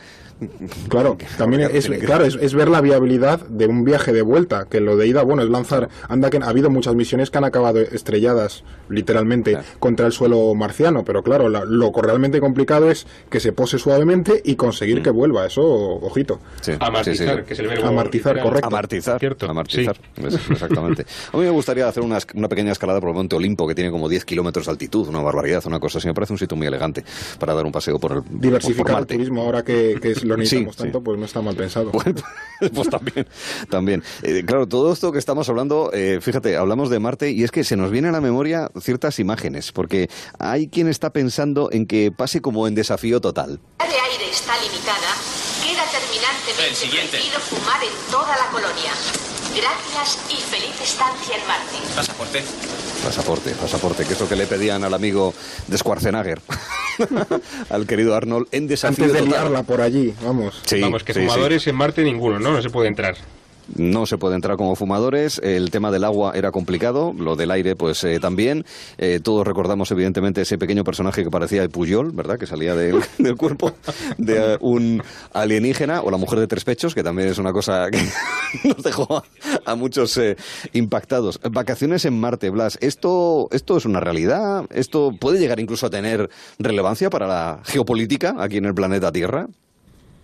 Claro, 0.88 1.16
también 1.38 1.68
es, 1.72 1.88
claro, 1.88 2.24
es, 2.24 2.54
ver 2.54 2.68
la 2.68 2.80
viabilidad 2.80 3.40
de 3.46 3.66
un 3.66 3.84
viaje 3.84 4.12
de 4.12 4.22
vuelta, 4.22 4.66
que 4.68 4.80
lo 4.80 4.96
de 4.96 5.06
ida, 5.06 5.22
bueno, 5.22 5.42
es 5.42 5.48
lanzar, 5.48 5.88
anda 6.08 6.30
que 6.30 6.38
ha 6.38 6.48
habido 6.48 6.70
muchas 6.70 6.94
misiones 6.94 7.30
que 7.30 7.38
han 7.38 7.44
acabado 7.44 7.80
estrelladas, 7.80 8.64
literalmente, 8.88 9.58
contra 9.78 10.06
el 10.06 10.12
suelo 10.12 10.54
marciano, 10.54 11.04
pero 11.04 11.22
claro, 11.22 11.48
lo 11.48 11.92
realmente 11.92 12.40
complicado 12.40 12.90
es 12.90 13.06
que 13.28 13.40
se 13.40 13.52
pose 13.52 13.78
suavemente 13.78 14.40
y 14.44 14.56
conseguir 14.56 15.00
mm. 15.00 15.02
que 15.02 15.10
vuelva, 15.10 15.46
eso, 15.46 15.62
ojito. 15.62 16.40
Amartizar, 16.78 17.44
que 17.44 17.54
es 17.54 17.58
el 17.60 17.68
verbo 17.68 17.88
Amartizar, 17.88 18.40
correcto. 18.40 18.66
Amartizar, 18.66 19.20
amartizar, 19.48 19.96
exactamente. 20.50 21.04
A 21.32 21.36
mí 21.36 21.44
me 21.44 21.50
gustaría 21.50 21.86
hacer 21.86 22.02
una, 22.02 22.18
pequeña 22.48 22.72
escalada 22.72 23.00
por 23.00 23.10
el 23.10 23.14
Monte 23.14 23.36
Olimpo, 23.36 23.66
que 23.66 23.74
tiene 23.74 23.90
como 23.90 24.08
10 24.08 24.24
kilómetros 24.24 24.66
de 24.66 24.72
altitud, 24.72 25.08
una 25.08 25.20
barbaridad, 25.20 25.62
una 25.66 25.78
cosa 25.78 25.98
así, 25.98 26.08
me 26.08 26.14
parece 26.14 26.32
un 26.32 26.38
sitio 26.38 26.56
muy 26.56 26.66
elegante 26.66 27.04
para 27.38 27.54
dar 27.54 27.66
un 27.66 27.72
paseo 27.72 27.98
por 27.98 28.12
el 28.12 28.22
Diversificar 28.30 29.00
el 29.00 29.06
turismo, 29.06 29.42
ahora 29.42 29.62
que, 29.62 29.98
que 30.00 30.12
es 30.12 30.24
lo 30.30 30.36
necesitamos 30.36 30.76
tanto, 30.76 31.02
pues 31.02 31.18
no 31.18 31.24
está 31.24 31.40
mal 31.40 31.54
pensado. 31.54 31.90
pues 32.74 32.88
también, 32.88 33.26
también. 33.68 34.02
Eh, 34.22 34.42
claro, 34.46 34.66
todo 34.66 34.92
esto 34.92 35.12
que 35.12 35.18
estamos 35.18 35.48
hablando, 35.48 35.90
eh, 35.92 36.18
fíjate, 36.20 36.56
hablamos 36.56 36.90
de 36.90 36.98
Marte 36.98 37.30
y 37.30 37.44
es 37.44 37.50
que 37.50 37.64
se 37.64 37.76
nos 37.76 37.90
viene 37.90 38.08
a 38.08 38.12
la 38.12 38.20
memoria 38.20 38.70
ciertas 38.80 39.18
imágenes, 39.18 39.72
porque 39.72 40.08
hay 40.38 40.68
quien 40.68 40.88
está 40.88 41.10
pensando 41.10 41.70
en 41.72 41.86
que 41.86 42.12
pase 42.12 42.40
como 42.40 42.66
en 42.66 42.74
desafío 42.74 43.20
total. 43.20 43.60
La 43.78 43.86
de 43.86 43.94
aire 43.94 44.30
está 44.30 44.54
limitada, 44.60 45.14
queda 45.62 45.84
terminantemente 45.90 47.10
prohibido 47.10 47.40
fumar 47.40 47.82
en 47.82 48.10
toda 48.10 48.36
la 48.36 48.50
colonia. 48.50 49.29
Gracias 49.56 50.18
y 50.30 50.36
feliz 50.36 50.80
estancia 50.80 51.36
en 51.36 51.46
Marte. 51.46 51.76
Pasaporte. 51.94 52.42
Pasaporte, 53.04 53.50
pasaporte, 53.52 54.04
que 54.04 54.12
es 54.12 54.20
lo 54.20 54.28
que 54.28 54.36
le 54.36 54.46
pedían 54.46 54.84
al 54.84 54.94
amigo 54.94 55.34
de 55.66 55.78
Schwarzenegger, 55.78 56.40
al 57.70 57.86
querido 57.86 58.14
Arnold, 58.14 58.46
en 58.52 58.68
desafío 58.68 59.06
Antes 59.06 59.20
de 59.20 59.26
liarla 59.26 59.62
por 59.62 59.80
allí, 59.80 60.14
vamos. 60.22 60.62
vamos, 60.80 61.02
que 61.02 61.14
fumadores 61.14 61.66
en 61.66 61.74
Marte 61.74 62.02
ninguno, 62.02 62.38
¿no? 62.38 62.52
No 62.52 62.62
se 62.62 62.70
puede 62.70 62.88
entrar 62.88 63.16
no 63.76 64.06
se 64.06 64.18
puede 64.18 64.34
entrar 64.34 64.56
como 64.56 64.76
fumadores. 64.76 65.40
El 65.42 65.70
tema 65.70 65.90
del 65.90 66.04
agua 66.04 66.32
era 66.34 66.50
complicado, 66.50 67.14
lo 67.16 67.36
del 67.36 67.50
aire, 67.50 67.76
pues 67.76 68.02
eh, 68.04 68.18
también. 68.20 68.64
Eh, 68.98 69.20
todos 69.22 69.46
recordamos, 69.46 69.90
evidentemente, 69.90 70.42
ese 70.42 70.58
pequeño 70.58 70.84
personaje 70.84 71.24
que 71.24 71.30
parecía 71.30 71.62
el 71.62 71.70
Puyol, 71.70 72.12
¿verdad? 72.12 72.38
Que 72.38 72.46
salía 72.46 72.74
del 72.74 73.02
cuerpo 73.36 73.72
de 74.18 74.58
un 74.60 75.02
alienígena, 75.32 76.02
o 76.02 76.10
la 76.10 76.16
mujer 76.16 76.40
de 76.40 76.46
tres 76.46 76.64
pechos, 76.64 76.94
que 76.94 77.02
también 77.02 77.28
es 77.28 77.38
una 77.38 77.52
cosa 77.52 77.90
que 77.90 78.00
nos 78.68 78.82
dejó 78.82 79.22
a, 79.64 79.74
muchos 79.74 80.16
eh, 80.18 80.36
impactados. 80.72 81.40
Vacaciones 81.50 82.04
en 82.04 82.18
Marte, 82.18 82.50
Blas. 82.50 82.78
¿Esto, 82.80 83.48
¿Esto 83.52 83.76
es 83.76 83.84
una 83.84 84.00
realidad? 84.00 84.64
¿Esto 84.70 85.12
puede 85.18 85.38
llegar 85.38 85.60
incluso 85.60 85.86
a 85.86 85.90
tener 85.90 86.28
relevancia 86.58 87.10
para 87.10 87.26
la 87.26 87.60
geopolítica 87.64 88.36
aquí 88.38 88.58
en 88.58 88.66
el 88.66 88.74
planeta 88.74 89.12
Tierra? 89.12 89.48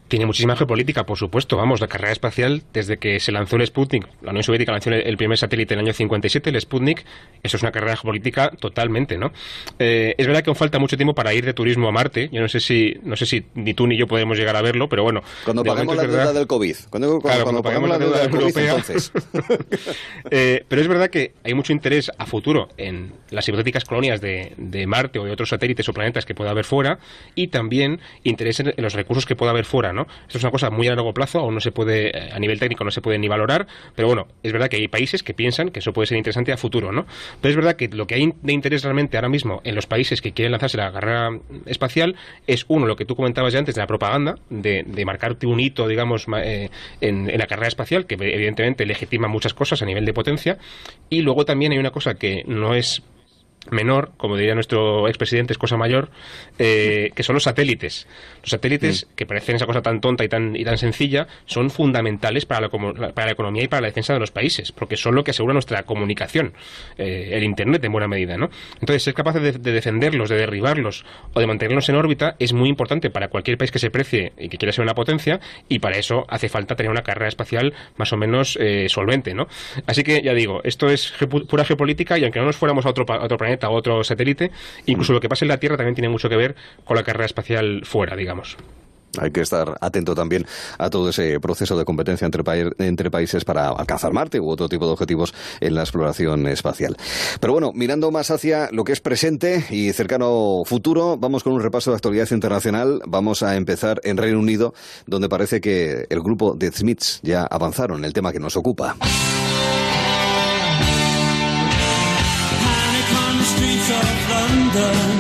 Tiene 0.09 0.27
muchísima 0.27 0.57
geopolítica, 0.57 1.05
por 1.05 1.19
supuesto. 1.19 1.57
Vamos, 1.57 1.81
la 1.81 1.88
carrera 1.88 2.12
espacial, 2.12 2.62
desde 2.73 2.99
que 2.99 3.19
se 3.21 3.33
lanzó 3.33 3.57
el 3.57 3.66
Sputnik, 3.66 4.07
la 4.23 4.31
Unión 4.31 4.45
Soviética 4.45 4.73
lanzó 4.73 4.90
el 4.90 5.16
primer 5.16 5.37
satélite 5.37 5.75
en 5.75 5.81
el 5.81 5.87
año 5.87 5.92
57, 5.92 6.51
el 6.51 6.61
Sputnik, 6.61 7.05
eso 7.42 7.57
es 7.57 7.62
una 7.62 7.73
carrera 7.73 7.97
geopolítica 7.97 8.51
totalmente, 8.51 9.19
¿no? 9.19 9.33
Eh, 9.79 10.14
es 10.16 10.27
verdad 10.27 10.42
que 10.42 10.51
aún 10.51 10.57
falta 10.57 10.79
mucho 10.79 10.97
tiempo 10.97 11.14
para 11.14 11.35
ir 11.35 11.45
de 11.45 11.55
turismo 11.55 11.88
a 11.88 11.92
Marte. 11.92 12.29
Yo 12.33 12.40
no 12.40 12.49
sé 12.49 12.61
si 12.61 12.97
no 13.03 13.16
sé 13.16 13.27
si 13.27 13.45
ni 13.55 13.75
tú 13.75 13.87
ni 13.87 13.97
yo 13.97 14.07
podemos 14.07 14.38
llegar 14.38 14.57
a 14.57 14.62
verlo, 14.62 14.88
pero 14.88 15.03
bueno. 15.03 15.23
Cuando 15.45 15.64
paguemos 15.64 15.97
la 15.97 16.07
deuda 16.07 16.33
del 16.33 16.47
COVID. 16.47 16.77
Cuando, 16.90 17.21
paguemos 17.21 17.88
la 17.88 17.99
deuda, 17.99 18.25
europea. 18.25 18.75
entonces. 18.77 19.12
Eh, 20.31 20.64
pero 20.69 20.83
es 20.83 20.88
verdad 20.88 21.09
que 21.09 21.35
hay 21.45 21.55
mucho 21.55 21.73
interés 21.73 22.11
a 22.19 22.27
futuro 22.27 22.69
en 22.77 23.12
las 23.31 23.47
hipotéticas 23.49 23.85
colonias 23.85 24.21
de, 24.21 24.53
de 24.57 24.87
Marte 24.87 25.19
o 25.19 25.25
de 25.25 25.31
otros 25.31 25.51
satélites 25.51 25.88
o 25.88 25.92
planetas 25.92 26.27
que 26.27 26.35
pueda 26.35 26.51
haber 26.51 26.64
fuera 26.64 26.99
y 27.35 27.49
también 27.49 28.01
interés 28.25 28.61
en 28.61 28.75
los 28.77 28.95
recursos 28.95 29.25
que 29.25 29.37
pueda 29.37 29.53
haber 29.53 29.64
fuera, 29.64 29.92
Esto 30.03 30.39
es 30.39 30.45
una 30.45 30.51
cosa 30.51 30.71
muy 30.71 30.87
a 30.89 30.95
largo 30.95 31.13
plazo, 31.15 31.41
aún 31.41 31.55
no 31.55 31.61
se 31.61 31.73
puede, 31.73 32.17
eh, 32.17 32.31
a 32.33 32.39
nivel 32.39 32.59
técnico 32.59 32.85
no 32.85 32.91
se 32.91 33.01
puede 33.01 33.19
ni 33.19 33.29
valorar, 33.29 33.67
pero 33.95 34.09
bueno, 34.09 34.27
es 34.43 34.53
verdad 34.53 34.69
que 34.69 34.77
hay 34.77 34.89
países 34.89 35.23
que 35.23 35.35
piensan 35.35 35.71
que 35.71 35.81
eso 35.81 35.93
puede 35.93 36.07
ser 36.07 36.19
interesante 36.19 36.53
a 36.53 36.57
futuro, 36.57 36.93
¿no? 36.93 37.07
Pero 37.41 37.51
es 37.51 37.57
verdad 37.57 37.77
que 37.77 37.89
lo 37.89 38.07
que 38.07 38.17
hay 38.17 38.33
de 38.43 38.53
interés 38.53 38.83
realmente 38.83 39.17
ahora 39.17 39.29
mismo 39.29 39.61
en 39.65 39.75
los 39.75 39.87
países 39.87 40.21
que 40.21 40.33
quieren 40.33 40.53
lanzarse 40.53 40.77
la 40.77 40.93
carrera 40.93 41.31
espacial 41.67 42.17
es 42.47 42.65
uno, 42.69 42.87
lo 42.87 42.97
que 42.97 43.05
tú 43.05 43.17
comentabas 43.17 43.53
ya 43.53 43.59
antes 43.59 43.75
de 43.75 43.81
la 43.81 43.87
propaganda, 43.87 44.37
de, 44.51 44.85
marcarte 45.07 45.47
un 45.47 45.61
hito, 45.61 45.87
digamos, 45.87 46.27
eh, 46.43 46.69
en 47.01 47.39
la 47.39 47.47
carrera 47.47 47.69
espacial, 47.69 48.07
que 48.07 48.15
evidentemente 48.15 48.85
legitima 48.87 49.29
muchas 49.29 49.55
cosas 49.55 49.83
a 49.83 49.87
nivel 49.87 50.05
de 50.05 50.13
potencia, 50.13 50.59
y 51.09 51.23
luego 51.23 51.45
también 51.45 51.73
hay 51.73 51.79
una 51.79 51.91
cosa 51.91 52.15
que 52.15 52.43
no 52.47 52.75
es 52.75 53.03
menor, 53.70 54.12
como 54.16 54.37
diría 54.37 54.55
nuestro 54.55 55.09
expresidente, 55.09 55.52
es 55.52 55.59
cosa 55.59 55.76
mayor, 55.76 56.11
eh, 56.59 57.11
que 57.14 57.22
son 57.22 57.35
los 57.35 57.44
satélites. 57.44 58.07
Los 58.42 58.50
satélites, 58.50 59.07
que 59.16 59.26
parecen 59.26 59.57
esa 59.57 59.66
cosa 59.66 59.83
tan 59.83 60.00
tonta 60.00 60.24
y 60.24 60.29
tan, 60.29 60.57
y 60.57 60.64
tan 60.64 60.79
sencilla, 60.79 61.26
son 61.46 61.70
fundamentales 61.70 62.46
para 62.46 62.62
la, 62.62 62.68
para 62.68 63.26
la 63.26 63.33
economía 63.33 63.64
y 63.64 63.68
para 63.68 63.83
la 63.83 63.88
defensa 63.88 64.12
de 64.12 64.20
los 64.20 64.31
países, 64.31 64.72
porque 64.72 64.96
son 64.96 65.14
lo 65.14 65.24
que 65.24 65.31
asegura 65.31 65.52
nuestra 65.52 65.83
comunicación, 65.85 66.55
eh, 66.98 67.31
el 67.33 67.44
Internet 67.44 67.85
en 67.85 67.92
buena 67.92 68.09
medida. 68.09 68.37
¿no? 68.37 68.50
Entonces, 68.81 69.02
ser 69.02 69.14
capaz 69.14 69.35
de, 69.35 69.52
defenderlos, 69.52 70.29
de 70.29 70.37
derribarlos 70.37 71.05
o 71.35 71.40
de 71.40 71.46
mantenerlos 71.46 71.88
en 71.88 71.96
órbita 71.96 72.37
es 72.38 72.52
muy 72.52 72.68
importante 72.68 73.11
para 73.11 73.29
cualquier 73.29 73.59
país 73.59 73.70
que 73.70 73.79
se 73.79 73.90
precie 73.90 74.33
y 74.38 74.48
que 74.48 74.59
quiera 74.59 74.72
ser 74.72 74.83
una 74.83 74.94
potencia, 74.94 75.40
y 75.68 75.79
para 75.79 75.96
eso 75.96 76.24
hace 76.29 76.48
falta 76.48 76.76
tener 76.76 76.90
una 76.90 77.02
carrera 77.02 77.29
espacial 77.29 77.74
más 77.96 78.12
o 78.12 78.16
menos 78.16 78.59
eh, 78.61 78.88
solvente. 78.88 79.35
¿no? 79.35 79.46
Así 79.87 80.02
que, 80.02 80.22
ya 80.22 80.35
digo, 80.35 80.61
esto 80.64 80.88
es 80.88 81.12
pura 81.48 81.64
geopolítica 81.64 82.18
y 82.18 82.24
aunque 82.24 82.38
no 82.38 82.46
nos 82.46 82.57
fuéramos 82.57 82.87
a 82.87 82.90
otro, 82.90 83.05
a 83.09 83.24
otro 83.24 83.37
planeta, 83.37 83.56
a 83.64 83.71
otro 83.71 84.03
satélite. 84.05 84.51
Incluso 84.87 85.12
lo 85.12 85.21
que 85.21 85.29
pasa 85.29 85.45
en 85.45 85.49
la 85.49 85.59
Tierra 85.59 85.77
también 85.77 85.95
tiene 85.95 86.09
mucho 86.09 86.29
que 86.29 86.37
ver 86.37 86.57
con 86.85 86.97
la 86.97 87.03
carrera 87.03 87.27
espacial 87.27 87.83
fuera, 87.85 88.16
digamos. 88.16 88.57
Hay 89.19 89.31
que 89.31 89.40
estar 89.40 89.77
atento 89.81 90.14
también 90.14 90.47
a 90.79 90.90
todo 90.90 91.09
ese 91.09 91.40
proceso 91.40 91.79
de 91.79 91.85
competencia 91.85 92.27
entre, 92.27 92.42
entre, 92.79 93.11
países 93.11 93.45
para 93.45 93.69
alcanzar 93.69 94.12
Marte 94.12 94.40
u 94.40 94.49
otro 94.51 94.69
tipo 94.69 94.87
de 94.87 94.92
objetivos 94.92 95.35
en 95.61 95.75
la 95.75 95.83
exploración 95.83 96.47
espacial. 96.49 96.97
Pero 97.40 97.53
bueno, 97.53 97.73
mirando 97.75 98.11
más 98.11 98.31
hacia 98.31 98.69
lo 98.73 98.85
que 98.85 98.92
es 98.92 99.01
presente 99.01 99.64
y 99.71 99.92
cercano 99.92 100.62
futuro, 100.64 101.16
vamos 101.16 101.45
con 101.45 101.53
un 101.53 101.62
repaso 101.62 101.90
de 101.90 101.97
actualidad 101.97 102.31
internacional. 102.31 103.01
Vamos 103.07 103.42
a 103.42 103.57
empezar 103.57 104.01
en 104.05 104.16
Reino 104.16 104.38
Unido, 104.38 104.75
donde 105.07 105.29
parece 105.29 105.61
que 105.61 106.07
el 106.11 106.21
grupo 106.21 106.55
de 106.55 106.71
Smiths 106.73 107.21
ya 107.23 107.45
avanzaron 107.45 107.99
en 107.99 108.05
el 108.05 108.12
tema 108.12 108.33
que 108.33 108.40
nos 108.40 108.57
ocupa. 108.57 108.97
Bueno, 113.88 115.15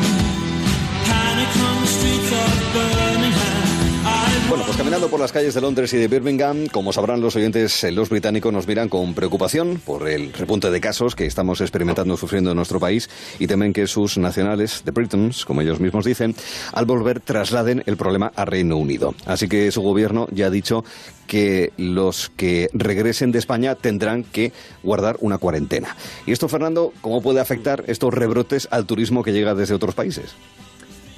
caminando 4.76 5.08
por 5.08 5.20
las 5.20 5.32
calles 5.32 5.54
de 5.54 5.60
Londres 5.62 5.92
y 5.94 5.96
de 5.96 6.06
Birmingham, 6.06 6.66
como 6.66 6.92
sabrán 6.92 7.22
los 7.22 7.34
oyentes, 7.34 7.82
eh, 7.82 7.92
los 7.92 8.10
británicos 8.10 8.52
nos 8.52 8.66
miran 8.66 8.90
con 8.90 9.14
preocupación 9.14 9.80
por 9.82 10.06
el 10.06 10.34
repunte 10.34 10.70
de 10.70 10.80
casos 10.82 11.16
que 11.16 11.24
estamos 11.24 11.62
experimentando, 11.62 12.16
sufriendo 12.18 12.50
en 12.50 12.56
nuestro 12.56 12.78
país 12.78 13.08
y 13.38 13.46
temen 13.46 13.72
que 13.72 13.86
sus 13.86 14.18
nacionales, 14.18 14.82
the 14.84 14.90
Britons, 14.90 15.46
como 15.46 15.62
ellos 15.62 15.80
mismos 15.80 16.04
dicen, 16.04 16.34
al 16.74 16.84
volver 16.84 17.20
trasladen 17.20 17.82
el 17.86 17.96
problema 17.96 18.32
a 18.36 18.44
Reino 18.44 18.76
Unido. 18.76 19.14
Así 19.24 19.48
que 19.48 19.72
su 19.72 19.80
gobierno 19.80 20.28
ya 20.30 20.46
ha 20.46 20.50
dicho 20.50 20.84
que 21.26 21.72
los 21.78 22.30
que 22.36 22.68
regresen 22.74 23.32
de 23.32 23.38
España 23.38 23.76
tendrán 23.76 24.24
que 24.24 24.52
guardar 24.82 25.16
una 25.20 25.38
cuarentena. 25.38 25.96
¿Y 26.26 26.32
esto, 26.32 26.48
Fernando, 26.48 26.92
cómo 27.00 27.22
puede 27.22 27.40
afectar 27.40 27.84
estos 27.86 28.12
rebrotes 28.12 28.68
al 28.70 28.84
turismo 28.84 29.22
que 29.22 29.32
llega 29.32 29.54
desde 29.54 29.74
otros 29.74 29.94
países? 29.94 30.34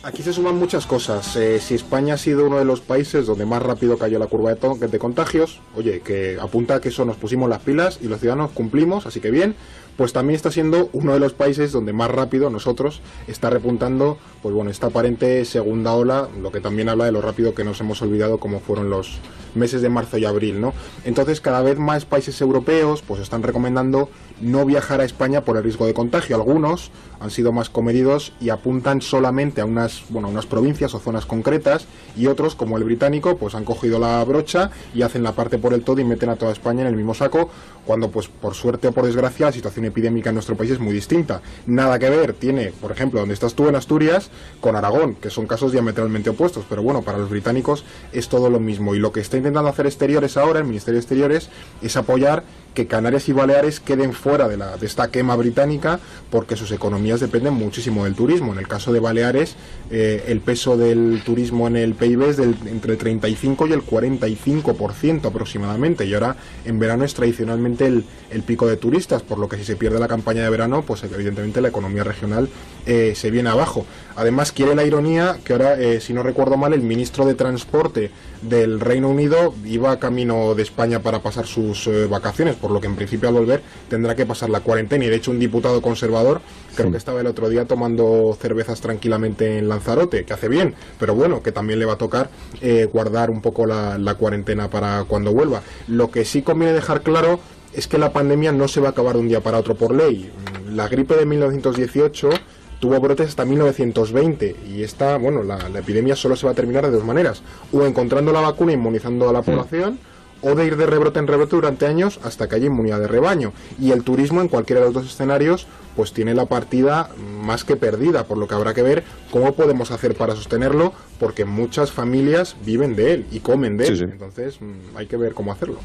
Aquí 0.08 0.22
se 0.22 0.32
suman 0.32 0.56
muchas 0.56 0.86
cosas. 0.86 1.36
Eh, 1.36 1.60
si 1.60 1.74
España 1.74 2.14
ha 2.14 2.16
sido 2.16 2.46
uno 2.46 2.56
de 2.56 2.64
los 2.64 2.80
países 2.80 3.26
donde 3.26 3.44
más 3.44 3.62
rápido 3.62 3.98
cayó 3.98 4.18
la 4.18 4.26
curva 4.26 4.54
de, 4.54 4.88
de 4.88 4.98
contagios, 4.98 5.60
oye, 5.76 6.00
que 6.00 6.38
apunta 6.40 6.80
que 6.80 6.88
eso 6.88 7.04
nos 7.04 7.18
pusimos 7.18 7.50
las 7.50 7.60
pilas 7.60 7.98
y 8.00 8.06
los 8.06 8.18
ciudadanos 8.18 8.52
cumplimos, 8.52 9.04
así 9.04 9.20
que 9.20 9.30
bien, 9.30 9.54
pues 9.98 10.14
también 10.14 10.36
está 10.36 10.50
siendo 10.50 10.88
uno 10.94 11.12
de 11.12 11.20
los 11.20 11.34
países 11.34 11.72
donde 11.72 11.92
más 11.92 12.10
rápido 12.10 12.48
nosotros 12.48 13.02
está 13.26 13.50
repuntando, 13.50 14.16
pues 14.40 14.54
bueno, 14.54 14.70
esta 14.70 14.86
aparente 14.86 15.44
segunda 15.44 15.92
ola, 15.92 16.26
lo 16.40 16.52
que 16.52 16.60
también 16.60 16.88
habla 16.88 17.04
de 17.04 17.12
lo 17.12 17.20
rápido 17.20 17.54
que 17.54 17.64
nos 17.64 17.78
hemos 17.82 18.00
olvidado 18.00 18.38
como 18.38 18.60
fueron 18.60 18.88
los 18.88 19.18
meses 19.58 19.82
de 19.82 19.88
marzo 19.88 20.16
y 20.18 20.24
abril, 20.24 20.60
¿no? 20.60 20.72
Entonces 21.04 21.40
cada 21.40 21.60
vez 21.62 21.78
más 21.78 22.04
países 22.04 22.40
europeos 22.40 23.02
pues 23.06 23.20
están 23.20 23.42
recomendando 23.42 24.08
no 24.40 24.64
viajar 24.64 25.00
a 25.00 25.04
España 25.04 25.44
por 25.44 25.56
el 25.56 25.64
riesgo 25.64 25.86
de 25.86 25.94
contagio. 25.94 26.36
Algunos 26.36 26.90
han 27.20 27.30
sido 27.30 27.52
más 27.52 27.70
comedidos 27.70 28.32
y 28.40 28.50
apuntan 28.50 29.02
solamente 29.02 29.60
a 29.60 29.64
unas, 29.64 30.04
bueno, 30.08 30.28
a 30.28 30.30
unas 30.30 30.46
provincias 30.46 30.94
o 30.94 31.00
zonas 31.00 31.26
concretas 31.26 31.86
y 32.16 32.26
otros, 32.26 32.54
como 32.54 32.78
el 32.78 32.84
británico, 32.84 33.36
pues 33.36 33.54
han 33.54 33.64
cogido 33.64 33.98
la 33.98 34.22
brocha 34.24 34.70
y 34.94 35.02
hacen 35.02 35.22
la 35.22 35.32
parte 35.32 35.58
por 35.58 35.74
el 35.74 35.82
todo 35.82 36.00
y 36.00 36.04
meten 36.04 36.30
a 36.30 36.36
toda 36.36 36.52
España 36.52 36.82
en 36.82 36.86
el 36.88 36.96
mismo 36.96 37.14
saco, 37.14 37.50
cuando 37.84 38.10
pues 38.10 38.28
por 38.28 38.54
suerte 38.54 38.88
o 38.88 38.92
por 38.92 39.06
desgracia 39.06 39.46
la 39.46 39.52
situación 39.52 39.86
epidémica 39.86 40.30
en 40.30 40.34
nuestro 40.34 40.56
país 40.56 40.70
es 40.70 40.78
muy 40.78 40.92
distinta. 40.92 41.42
Nada 41.66 41.98
que 41.98 42.10
ver 42.10 42.34
tiene, 42.34 42.72
por 42.80 42.92
ejemplo, 42.92 43.20
donde 43.20 43.34
estás 43.34 43.54
tú 43.54 43.68
en 43.68 43.74
Asturias, 43.74 44.30
con 44.60 44.76
Aragón, 44.76 45.14
que 45.16 45.30
son 45.30 45.46
casos 45.46 45.72
diametralmente 45.72 46.30
opuestos, 46.30 46.64
pero 46.68 46.82
bueno, 46.82 47.02
para 47.02 47.18
los 47.18 47.30
británicos 47.30 47.84
es 48.12 48.28
todo 48.28 48.50
lo 48.50 48.60
mismo. 48.60 48.94
Y 48.94 48.98
lo 48.98 49.12
que 49.12 49.20
está 49.20 49.36
hacer 49.56 49.86
Exteriores 49.86 50.36
ahora, 50.36 50.60
el 50.60 50.66
Ministerio 50.66 50.94
de 50.94 51.00
Exteriores, 51.00 51.48
es 51.82 51.96
apoyar 51.96 52.44
que 52.74 52.86
Canarias 52.86 53.28
y 53.28 53.32
Baleares 53.32 53.80
queden 53.80 54.12
fuera 54.12 54.46
de, 54.46 54.56
la, 54.56 54.76
de 54.76 54.86
esta 54.86 55.10
quema 55.10 55.34
británica 55.34 55.98
porque 56.30 56.54
sus 56.54 56.70
economías 56.70 57.18
dependen 57.18 57.54
muchísimo 57.54 58.04
del 58.04 58.14
turismo. 58.14 58.52
En 58.52 58.60
el 58.60 58.68
caso 58.68 58.92
de 58.92 59.00
Baleares, 59.00 59.56
eh, 59.90 60.24
el 60.28 60.40
peso 60.40 60.76
del 60.76 61.22
turismo 61.24 61.66
en 61.66 61.76
el 61.76 61.94
PIB 61.94 62.22
es 62.22 62.36
del, 62.36 62.54
entre 62.66 62.92
el 62.92 62.98
35 62.98 63.66
y 63.66 63.72
el 63.72 63.82
45% 63.84 65.26
aproximadamente. 65.26 66.04
Y 66.04 66.14
ahora 66.14 66.36
en 66.64 66.78
verano 66.78 67.04
es 67.04 67.14
tradicionalmente 67.14 67.86
el, 67.86 68.04
el, 68.30 68.42
pico 68.42 68.68
de 68.68 68.76
turistas, 68.76 69.22
por 69.22 69.38
lo 69.38 69.48
que 69.48 69.56
si 69.56 69.64
se 69.64 69.74
pierde 69.74 69.98
la 69.98 70.06
campaña 70.06 70.42
de 70.42 70.50
verano, 70.50 70.82
pues 70.82 71.02
evidentemente 71.02 71.60
la 71.60 71.68
economía 71.68 72.04
regional 72.04 72.48
eh, 72.86 73.14
se 73.16 73.30
viene 73.30 73.50
abajo. 73.50 73.86
Además, 74.18 74.50
quiere 74.50 74.74
la 74.74 74.84
ironía 74.84 75.38
que 75.44 75.52
ahora, 75.52 75.80
eh, 75.80 76.00
si 76.00 76.12
no 76.12 76.24
recuerdo 76.24 76.56
mal, 76.56 76.72
el 76.72 76.82
ministro 76.82 77.24
de 77.24 77.34
Transporte 77.34 78.10
del 78.42 78.80
Reino 78.80 79.08
Unido 79.08 79.54
iba 79.64 79.98
camino 80.00 80.56
de 80.56 80.62
España 80.64 81.00
para 81.00 81.20
pasar 81.22 81.46
sus 81.46 81.88
vacaciones 82.10 82.56
por 82.56 82.72
lo 82.72 82.80
que 82.80 82.88
en 82.88 82.96
principio 82.96 83.28
al 83.28 83.34
volver 83.36 83.62
tendrá 83.88 84.16
que 84.16 84.26
pasar 84.26 84.50
la 84.50 84.60
cuarentena. 84.60 85.04
Y 85.04 85.08
de 85.08 85.16
hecho 85.16 85.30
un 85.30 85.38
diputado 85.38 85.80
conservador 85.80 86.40
creo 86.74 86.90
que 86.90 86.96
estaba 86.96 87.20
el 87.20 87.28
otro 87.28 87.48
día 87.48 87.64
tomando 87.64 88.36
cervezas 88.40 88.80
tranquilamente 88.80 89.58
en 89.58 89.68
Lanzarote, 89.68 90.24
que 90.24 90.32
hace 90.32 90.48
bien, 90.48 90.74
pero 90.98 91.14
bueno, 91.14 91.42
que 91.42 91.52
también 91.52 91.78
le 91.78 91.84
va 91.84 91.94
a 91.94 91.98
tocar 91.98 92.30
eh, 92.60 92.88
guardar 92.92 93.30
un 93.30 93.40
poco 93.40 93.66
la, 93.66 93.98
la 93.98 94.14
cuarentena 94.14 94.68
para 94.68 95.04
cuando 95.04 95.32
vuelva. 95.32 95.62
Lo 95.86 96.10
que 96.10 96.24
sí 96.24 96.42
conviene 96.42 96.72
dejar 96.72 97.02
claro 97.02 97.40
es 97.72 97.86
que 97.86 97.98
la 97.98 98.12
pandemia 98.12 98.52
no 98.52 98.68
se 98.68 98.80
va 98.80 98.88
a 98.88 98.90
acabar 98.90 99.14
de 99.14 99.20
un 99.20 99.28
día 99.28 99.40
para 99.40 99.58
otro 99.58 99.74
por 99.76 99.94
ley. 99.94 100.30
La 100.70 100.88
gripe 100.88 101.16
de 101.16 101.26
1918 101.26 102.30
tuvo 102.80 103.00
brotes 103.00 103.28
hasta 103.28 103.44
1920 103.44 104.56
y 104.68 104.82
esta, 104.82 105.16
bueno, 105.16 105.42
la, 105.42 105.68
la, 105.68 105.78
epidemia 105.80 106.16
solo 106.16 106.36
se 106.36 106.46
va 106.46 106.52
a 106.52 106.54
terminar 106.54 106.84
de 106.84 106.92
dos 106.92 107.04
maneras, 107.04 107.42
o 107.72 107.84
encontrando 107.84 108.32
la 108.32 108.40
vacuna 108.40 108.72
inmunizando 108.72 109.28
a 109.28 109.32
la 109.32 109.42
población, 109.42 109.98
o 110.42 110.54
de 110.54 110.66
ir 110.66 110.76
de 110.76 110.86
rebrote 110.86 111.18
en 111.18 111.26
rebrote 111.26 111.56
durante 111.56 111.86
años 111.86 112.20
hasta 112.22 112.48
que 112.48 112.56
haya 112.56 112.66
inmunidad 112.66 113.00
de 113.00 113.08
rebaño. 113.08 113.52
Y 113.80 113.90
el 113.90 114.04
turismo 114.04 114.40
en 114.40 114.48
cualquiera 114.48 114.80
de 114.80 114.86
los 114.86 114.94
dos 114.94 115.06
escenarios 115.06 115.66
pues 115.96 116.12
tiene 116.12 116.32
la 116.34 116.46
partida 116.46 117.10
más 117.42 117.64
que 117.64 117.74
perdida, 117.74 118.24
por 118.24 118.38
lo 118.38 118.46
que 118.46 118.54
habrá 118.54 118.72
que 118.72 118.82
ver 118.82 119.02
cómo 119.32 119.54
podemos 119.54 119.90
hacer 119.90 120.14
para 120.14 120.36
sostenerlo, 120.36 120.92
porque 121.18 121.44
muchas 121.44 121.90
familias 121.90 122.56
viven 122.64 122.94
de 122.94 123.14
él 123.14 123.26
y 123.32 123.40
comen 123.40 123.76
de 123.76 123.88
él. 123.88 124.02
Entonces 124.12 124.60
mm, 124.60 124.96
hay 124.96 125.06
que 125.06 125.16
ver 125.16 125.34
cómo 125.34 125.50
hacerlo. 125.50 125.78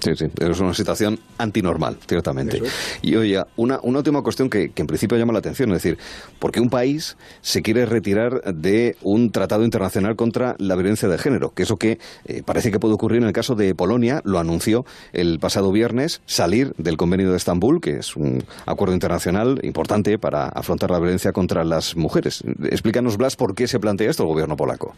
Sí, 0.00 0.14
sí, 0.14 0.26
es 0.38 0.60
una 0.60 0.74
situación 0.74 1.18
antinormal, 1.38 1.98
ciertamente. 2.06 2.62
Y 3.02 3.16
oye, 3.16 3.42
una, 3.56 3.80
una 3.82 3.98
última 3.98 4.22
cuestión 4.22 4.50
que, 4.50 4.72
en 4.74 4.86
principio 4.86 5.16
llama 5.16 5.32
la 5.32 5.38
atención, 5.38 5.70
es 5.70 5.82
decir, 5.82 5.98
¿por 6.38 6.52
qué 6.52 6.60
un 6.60 6.70
país 6.70 7.16
se 7.40 7.62
quiere 7.62 7.86
retirar 7.86 8.54
de 8.54 8.96
un 9.02 9.32
tratado 9.32 9.64
internacional 9.64 10.16
contra 10.16 10.54
la 10.58 10.76
violencia 10.76 11.08
de 11.08 11.18
género? 11.18 11.52
Que 11.54 11.62
eso 11.62 11.76
que 11.76 11.98
eh, 12.24 12.42
parece 12.44 12.70
que 12.70 12.78
puede 12.78 12.94
ocurrir 12.94 13.22
en 13.22 13.28
el 13.28 13.32
caso 13.32 13.54
de 13.54 13.74
Polonia, 13.74 14.20
lo 14.24 14.38
anunció 14.38 14.84
el 15.12 15.38
pasado 15.38 15.72
viernes, 15.72 16.20
salir 16.26 16.72
del 16.76 16.96
convenio 16.96 17.30
de 17.30 17.36
Estambul, 17.36 17.80
que 17.80 17.98
es 17.98 18.16
un 18.16 18.44
acuerdo 18.66 18.94
internacional 18.94 19.60
importante 19.62 20.18
para 20.18 20.48
afrontar 20.48 20.90
la 20.90 20.98
violencia 20.98 21.32
contra 21.32 21.64
las 21.64 21.96
mujeres. 21.96 22.42
Explícanos, 22.64 23.16
Blas, 23.16 23.36
por 23.36 23.54
qué 23.54 23.66
se 23.66 23.80
plantea 23.80 24.10
esto 24.10 24.22
el 24.22 24.28
gobierno 24.28 24.56
polaco. 24.56 24.94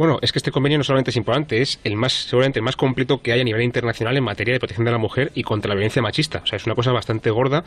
Bueno, 0.00 0.18
es 0.22 0.32
que 0.32 0.38
este 0.38 0.50
convenio 0.50 0.78
no 0.78 0.84
solamente 0.84 1.10
es 1.10 1.16
importante, 1.18 1.60
es 1.60 1.78
el 1.84 1.94
más, 1.94 2.14
seguramente 2.14 2.58
el 2.58 2.62
más 2.62 2.74
completo 2.74 3.20
que 3.20 3.32
hay 3.32 3.40
a 3.42 3.44
nivel 3.44 3.60
internacional 3.60 4.16
en 4.16 4.24
materia 4.24 4.54
de 4.54 4.58
protección 4.58 4.86
de 4.86 4.92
la 4.92 4.96
mujer 4.96 5.30
y 5.34 5.42
contra 5.42 5.68
la 5.68 5.74
violencia 5.74 6.00
machista. 6.00 6.40
O 6.42 6.46
sea, 6.46 6.56
es 6.56 6.64
una 6.64 6.74
cosa 6.74 6.90
bastante 6.90 7.28
gorda. 7.28 7.64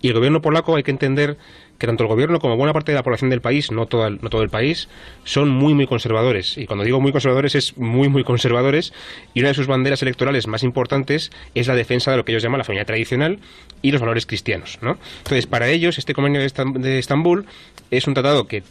Y 0.00 0.08
el 0.08 0.14
gobierno 0.14 0.40
polaco 0.40 0.76
hay 0.76 0.82
que 0.82 0.92
entender 0.92 1.36
que 1.84 1.88
tanto 1.88 2.04
el 2.04 2.08
gobierno 2.08 2.38
como 2.40 2.56
buena 2.56 2.72
parte 2.72 2.92
de 2.92 2.96
la 2.96 3.02
población 3.02 3.28
del 3.28 3.42
país, 3.42 3.70
no 3.70 3.84
todo, 3.84 4.06
el, 4.06 4.18
no 4.22 4.30
todo 4.30 4.42
el 4.42 4.48
país, 4.48 4.88
son 5.24 5.50
muy, 5.50 5.74
muy 5.74 5.86
conservadores. 5.86 6.56
Y 6.56 6.64
cuando 6.64 6.82
digo 6.82 6.98
muy 6.98 7.12
conservadores 7.12 7.54
es 7.54 7.76
muy, 7.76 8.08
muy 8.08 8.24
conservadores. 8.24 8.94
Y 9.34 9.40
una 9.40 9.48
de 9.48 9.54
sus 9.54 9.66
banderas 9.66 10.00
electorales 10.00 10.46
más 10.46 10.62
importantes 10.62 11.30
es 11.54 11.66
la 11.66 11.74
defensa 11.74 12.10
de 12.10 12.16
lo 12.16 12.24
que 12.24 12.32
ellos 12.32 12.42
llaman 12.42 12.58
la 12.58 12.64
familia 12.64 12.86
tradicional 12.86 13.38
y 13.82 13.92
los 13.92 14.00
valores 14.00 14.24
cristianos. 14.24 14.78
¿no? 14.80 14.98
Entonces, 15.18 15.46
para 15.46 15.68
ellos, 15.68 15.98
este 15.98 16.14
convenio 16.14 16.40
de 16.40 16.98
Estambul 16.98 17.44
es 17.90 18.06
un 18.06 18.14
tratado 18.14 18.46
que, 18.46 18.62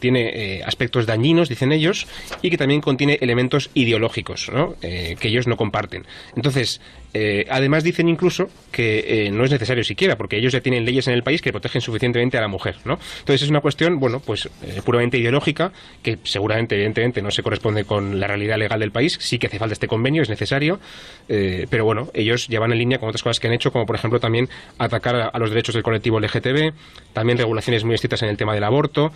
tiene 0.00 0.30
eh, 0.34 0.62
aspectos 0.64 1.04
dañinos, 1.04 1.50
dicen 1.50 1.72
ellos, 1.72 2.06
y 2.40 2.48
que 2.48 2.56
también 2.56 2.80
contiene 2.80 3.18
elementos 3.20 3.70
ideológicos 3.74 4.50
¿no? 4.52 4.74
Eh, 4.80 5.16
que 5.20 5.28
ellos 5.28 5.46
no 5.46 5.56
comparten. 5.58 6.06
Entonces, 6.34 6.80
eh, 7.14 7.46
además 7.48 7.84
dicen 7.84 8.08
incluso 8.08 8.48
que 8.70 9.30
no 9.32 9.44
es 9.44 9.50
necesario 9.50 9.84
siquiera, 9.84 10.16
porque 10.16 10.36
ellos 10.38 10.52
ya 10.52 10.60
tienen 10.60 10.84
leyes 10.84 11.06
en 11.08 11.14
el 11.14 11.22
país 11.22 11.40
que 11.42 11.52
protegen 11.52 11.80
suficientemente 11.80 12.38
a 12.38 12.40
la 12.40 12.48
mujer, 12.48 12.76
¿no? 12.84 12.98
Entonces 13.20 13.42
es 13.42 13.50
una 13.50 13.60
cuestión, 13.60 14.00
bueno, 14.00 14.20
pues 14.20 14.48
puramente 14.84 15.18
ideológica, 15.18 15.72
que 16.02 16.18
seguramente, 16.24 16.74
evidentemente, 16.74 17.22
no 17.22 17.30
se 17.30 17.42
corresponde 17.42 17.84
con 17.84 18.18
la 18.18 18.26
realidad 18.26 18.56
legal 18.56 18.80
del 18.80 18.90
país. 18.92 19.18
Sí 19.20 19.38
que 19.38 19.46
hace 19.46 19.58
falta 19.58 19.74
este 19.74 19.88
convenio, 19.88 20.22
es 20.22 20.30
necesario, 20.30 20.80
pero 21.26 21.84
bueno, 21.84 22.10
ellos 22.14 22.48
ya 22.48 22.60
van 22.60 22.72
en 22.72 22.78
línea 22.78 22.98
con 22.98 23.08
otras 23.08 23.22
cosas 23.22 23.40
que 23.40 23.46
han 23.46 23.52
hecho, 23.52 23.72
como 23.72 23.84
por 23.84 23.96
ejemplo 23.96 24.18
también 24.18 24.48
atacar 24.78 25.16
a, 25.16 25.28
a 25.28 25.38
los 25.38 25.50
derechos 25.50 25.74
del 25.74 25.84
colectivo 25.84 26.18
LGTB, 26.18 26.72
también 27.12 27.38
regulaciones 27.38 27.84
muy 27.84 27.94
estrictas 27.94 28.22
en 28.22 28.30
el 28.30 28.36
tema 28.36 28.54
de 28.54 28.60
la 28.60 28.70
aborto. 28.72 29.12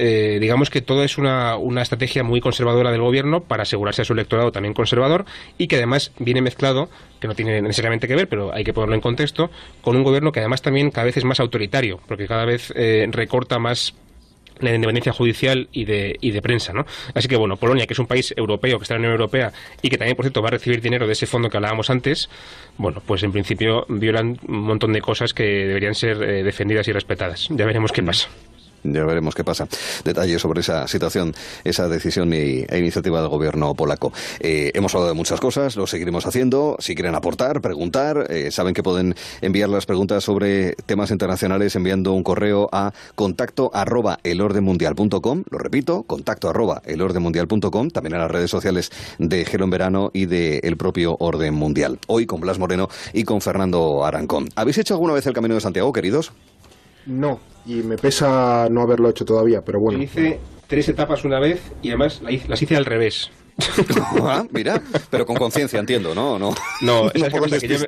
Eh, 0.00 0.38
digamos 0.40 0.70
que 0.70 0.80
todo 0.80 1.02
es 1.02 1.18
una, 1.18 1.56
una, 1.56 1.82
estrategia 1.82 2.22
muy 2.22 2.40
conservadora 2.40 2.92
del 2.92 3.00
gobierno 3.00 3.40
para 3.40 3.64
asegurarse 3.64 4.02
a 4.02 4.04
su 4.04 4.12
electorado 4.12 4.52
también 4.52 4.72
conservador 4.72 5.24
y 5.58 5.66
que 5.66 5.74
además 5.74 6.12
viene 6.20 6.40
mezclado, 6.40 6.88
que 7.18 7.26
no 7.26 7.34
tiene 7.34 7.60
necesariamente 7.60 8.06
que 8.06 8.14
ver, 8.14 8.28
pero 8.28 8.54
hay 8.54 8.62
que 8.62 8.72
ponerlo 8.72 8.94
en 8.94 9.00
contexto, 9.00 9.50
con 9.82 9.96
un 9.96 10.04
gobierno 10.04 10.30
que 10.30 10.38
además 10.38 10.62
también 10.62 10.92
cada 10.92 11.06
vez 11.06 11.16
es 11.16 11.24
más 11.24 11.40
autoritario, 11.40 12.00
porque 12.06 12.28
cada 12.28 12.44
vez 12.44 12.72
eh, 12.76 13.08
recorta 13.10 13.58
más 13.58 13.92
la 14.60 14.74
independencia 14.74 15.12
judicial 15.12 15.68
y 15.72 15.84
de, 15.84 16.16
y 16.20 16.30
de 16.30 16.42
prensa, 16.42 16.72
¿no? 16.72 16.86
Así 17.14 17.28
que, 17.28 17.36
bueno, 17.36 17.56
Polonia, 17.56 17.86
que 17.86 17.92
es 17.92 17.98
un 17.98 18.06
país 18.06 18.32
europeo, 18.36 18.78
que 18.78 18.84
está 18.84 18.94
en 18.94 19.02
la 19.02 19.08
Unión 19.08 19.20
Europea 19.20 19.52
y 19.82 19.88
que 19.88 19.98
también, 19.98 20.16
por 20.16 20.24
cierto, 20.24 20.42
va 20.42 20.48
a 20.48 20.52
recibir 20.52 20.80
dinero 20.80 21.06
de 21.06 21.12
ese 21.12 21.26
fondo 21.26 21.48
que 21.48 21.56
hablábamos 21.56 21.90
antes, 21.90 22.28
bueno, 22.76 23.02
pues 23.04 23.22
en 23.22 23.32
principio 23.32 23.84
violan 23.88 24.38
un 24.46 24.60
montón 24.60 24.92
de 24.92 25.00
cosas 25.00 25.34
que 25.34 25.44
deberían 25.44 25.94
ser 25.94 26.22
eh, 26.22 26.42
defendidas 26.42 26.86
y 26.88 26.92
respetadas. 26.92 27.48
Ya 27.50 27.66
veremos 27.66 27.92
qué 27.92 28.02
pasa. 28.02 28.28
Ya 28.84 29.04
veremos 29.04 29.34
qué 29.34 29.44
pasa. 29.44 29.68
Detalles 30.04 30.40
sobre 30.40 30.60
esa 30.60 30.86
situación, 30.86 31.34
esa 31.64 31.88
decisión 31.88 32.32
e 32.32 32.66
iniciativa 32.78 33.20
del 33.20 33.28
gobierno 33.28 33.74
polaco. 33.74 34.12
Eh, 34.40 34.72
hemos 34.74 34.94
hablado 34.94 35.12
de 35.12 35.16
muchas 35.16 35.40
cosas, 35.40 35.76
lo 35.76 35.86
seguiremos 35.86 36.26
haciendo. 36.26 36.76
Si 36.78 36.94
quieren 36.94 37.14
aportar, 37.14 37.60
preguntar, 37.60 38.26
eh, 38.30 38.50
saben 38.50 38.74
que 38.74 38.82
pueden 38.82 39.14
enviar 39.40 39.68
las 39.68 39.86
preguntas 39.86 40.24
sobre 40.24 40.74
temas 40.86 41.10
internacionales 41.10 41.74
enviando 41.76 42.12
un 42.12 42.22
correo 42.22 42.68
a 42.72 42.92
contacto 43.14 43.70
arroba 43.74 44.18
elordemundial.com. 44.22 45.44
Lo 45.50 45.58
repito, 45.58 46.02
contacto 46.04 46.48
arroba 46.48 46.82
elordemundial.com. 46.84 47.90
También 47.90 48.14
a 48.14 48.18
las 48.18 48.30
redes 48.30 48.50
sociales 48.50 48.90
de 49.18 49.44
Gelo 49.44 49.64
en 49.64 49.70
Verano 49.70 50.10
y 50.12 50.26
del 50.26 50.60
el 50.62 50.76
propio 50.76 51.16
Orden 51.18 51.54
Mundial. 51.54 51.98
Hoy 52.06 52.26
con 52.26 52.40
Blas 52.40 52.58
Moreno 52.58 52.88
y 53.12 53.24
con 53.24 53.40
Fernando 53.40 54.04
Arancón. 54.04 54.48
¿Habéis 54.54 54.78
hecho 54.78 54.94
alguna 54.94 55.12
vez 55.12 55.26
el 55.26 55.34
Camino 55.34 55.54
de 55.54 55.60
Santiago, 55.60 55.92
queridos? 55.92 56.32
No, 57.06 57.40
y 57.66 57.76
me 57.76 57.96
pesa 57.96 58.68
no 58.70 58.82
haberlo 58.82 59.08
hecho 59.08 59.24
todavía, 59.24 59.62
pero 59.62 59.80
bueno. 59.80 60.02
hice 60.02 60.38
tres 60.66 60.88
etapas 60.88 61.24
una 61.24 61.38
vez 61.38 61.60
y 61.82 61.88
además 61.88 62.22
las 62.22 62.62
hice 62.62 62.76
al 62.76 62.84
revés. 62.84 63.30
ah, 64.22 64.44
mira, 64.50 64.80
pero 65.10 65.26
con 65.26 65.36
conciencia, 65.36 65.80
entiendo, 65.80 66.14
¿no? 66.14 66.38
No, 66.38 66.54
no, 66.82 67.10
esa 67.14 67.26
es 67.26 67.60
que 67.60 67.68
yo 67.68 67.78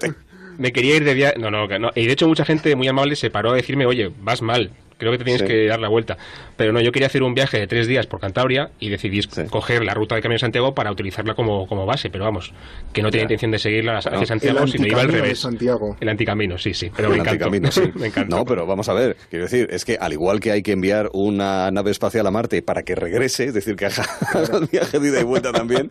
me, 0.59 0.73
quería 0.73 0.97
ir 0.97 1.05
de 1.05 1.15
viaje. 1.15 1.39
No, 1.39 1.51
no, 1.51 1.67
no. 1.67 1.91
Y 1.95 2.07
de 2.07 2.13
hecho, 2.13 2.27
mucha 2.27 2.45
gente 2.45 2.75
muy 2.75 2.89
amable 2.89 3.15
se 3.17 3.31
paró 3.31 3.53
a 3.53 3.55
decirme, 3.55 3.87
oye, 3.87 4.13
vas 4.21 4.43
mal 4.43 4.73
creo 5.01 5.13
que 5.13 5.19
te 5.19 5.25
tienes 5.25 5.43
que 5.43 5.67
dar 5.67 5.81
la 5.81 5.89
vuelta. 5.89 6.17
Pero 6.57 6.73
no, 6.73 6.81
yo 6.81 6.93
quería 6.93 7.07
hacer 7.07 7.23
un 7.23 7.35
viaje 7.35 7.59
de 7.59 7.67
tres 7.67 7.89
días 7.89 8.07
por 8.07 8.21
Cantabria 8.21 8.71
y 8.79 8.91
decidí 8.91 9.21
coger 9.51 9.83
la 9.83 9.95
ruta 9.95 10.15
de 10.15 10.23
Camino 10.23 10.37
de 10.37 10.41
Santiago 10.41 10.75
para 10.75 10.93
utilizarla 10.93 11.35
como, 11.35 11.67
como 11.67 11.87
base, 11.87 12.11
pero 12.11 12.25
vamos, 12.25 12.53
que 12.93 13.03
no 13.03 13.11
tenía 13.11 13.25
intención 13.25 13.51
de 13.51 13.59
seguirla 13.59 13.99
hacia 13.99 14.27
Santiago, 14.27 14.67
sino 14.67 14.87
iba 14.87 15.01
al 15.01 15.09
revés. 15.09 15.41
Santiago. 15.41 15.97
El 16.01 16.09
anticamino, 16.09 16.59
sí, 16.59 16.75
sí, 16.75 16.91
pero 16.95 17.11
me 17.11 17.17
encantó. 17.17 17.51
Sí. 17.71 17.83
me 17.95 18.09
encantó. 18.09 18.37
No, 18.37 18.45
pero 18.45 18.67
vamos 18.67 18.89
a 18.89 18.95
ver, 18.95 19.17
quiero 19.31 19.47
decir, 19.47 19.69
es 19.71 19.85
que 19.85 19.97
al 19.99 20.13
igual 20.13 20.39
que 20.41 20.53
hay 20.53 20.63
que 20.63 20.73
enviar 20.73 21.09
una 21.15 21.71
nave 21.71 21.91
espacial 21.91 22.27
a 22.27 22.31
Marte 22.31 22.63
para 22.63 22.83
que 22.83 22.95
regrese, 22.95 23.47
es 23.47 23.55
decir, 23.55 23.77
que 23.77 23.87
haga 23.87 24.05
el 24.53 24.67
viaje 24.73 24.99
de 24.99 25.09
ida 25.09 25.21
y 25.21 25.25
vuelta 25.25 25.53
también, 25.53 25.91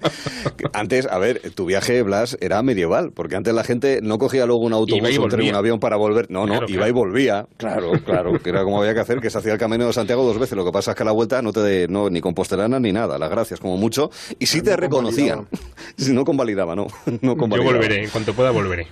antes, 0.74 1.08
a 1.08 1.18
ver, 1.18 1.42
tu 1.56 1.66
viaje, 1.66 2.02
Blas, 2.04 2.38
era 2.42 2.62
medieval, 2.62 3.12
porque 3.14 3.36
antes 3.36 3.54
la 3.54 3.64
gente 3.64 4.00
no 4.04 4.18
cogía 4.18 4.46
luego 4.46 4.62
un 4.62 4.74
autobús 4.74 5.18
o 5.18 5.24
un 5.24 5.56
avión 5.56 5.80
para 5.80 5.96
volver, 5.96 6.28
no, 6.30 6.46
no, 6.46 6.60
iba 6.68 6.88
y 6.88 6.92
volvía, 6.92 7.48
claro, 7.58 7.92
claro, 8.06 8.34
que 8.40 8.50
era 8.50 8.64
como 8.64 8.82
había 8.82 8.94
que 8.94 8.99
hacer, 9.02 9.20
que 9.20 9.30
se 9.30 9.38
hacía 9.38 9.54
el 9.54 9.60
camino 9.60 9.88
de 9.88 9.94
Santiago 9.94 10.24
dos 10.24 10.38
veces. 10.38 10.56
Lo 10.56 10.66
que 10.66 10.72
pasa 10.72 10.92
es 10.92 10.98
que 10.98 11.04
a 11.04 11.06
la 11.06 11.12
vuelta 11.12 11.42
no 11.42 11.54
te 11.54 11.62
de, 11.62 11.88
no, 11.88 12.10
ni 12.10 12.22
compostelana 12.22 12.80
ni 12.80 12.92
nada. 12.92 13.18
Las 13.18 13.30
gracias, 13.30 13.60
como 13.60 13.78
mucho. 13.78 14.10
Y 14.38 14.46
sí 14.46 14.62
te 14.62 14.76
reconocían. 14.76 15.48
Si 15.98 16.14
no 16.14 16.24
convalidaba, 16.24 16.76
no. 16.76 16.88
no 17.22 17.36
Yo 17.36 17.64
volveré, 17.64 18.04
en 18.06 18.10
cuanto 18.10 18.34
pueda 18.34 18.52
volveré. 18.52 18.88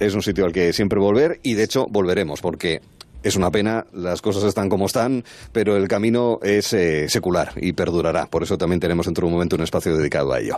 Es 0.00 0.14
un 0.14 0.22
sitio 0.22 0.44
al 0.44 0.52
que 0.52 0.72
siempre 0.72 0.98
volver 0.98 1.40
y 1.42 1.54
de 1.54 1.64
hecho 1.64 1.86
volveremos 1.88 2.40
porque 2.40 2.80
es 3.22 3.36
una 3.36 3.50
pena, 3.50 3.86
las 3.92 4.22
cosas 4.22 4.44
están 4.44 4.68
como 4.68 4.86
están, 4.86 5.24
pero 5.52 5.76
el 5.76 5.88
camino 5.88 6.38
es 6.42 6.72
eh, 6.72 7.08
secular 7.08 7.52
y 7.56 7.72
perdurará. 7.72 8.26
Por 8.26 8.42
eso 8.42 8.56
también 8.58 8.80
tenemos 8.80 9.06
dentro 9.06 9.22
de 9.22 9.26
un 9.26 9.32
momento 9.32 9.56
un 9.56 9.62
espacio 9.62 9.96
dedicado 9.96 10.32
a 10.32 10.40
ello. 10.40 10.54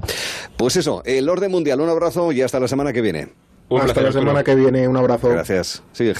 Pues 0.56 0.76
eso, 0.76 1.02
el 1.04 1.28
orden 1.28 1.50
mundial, 1.50 1.80
un 1.80 1.88
abrazo 1.88 2.32
y 2.32 2.42
hasta 2.42 2.60
la 2.60 2.68
semana 2.68 2.92
que 2.92 3.00
viene. 3.00 3.28
hasta 3.80 4.02
la 4.02 4.12
semana 4.12 4.44
que 4.44 4.54
viene, 4.54 4.86
un 4.86 4.96
abrazo. 4.96 5.30
Gracias. 5.30 5.82
Sigue, 5.92 6.14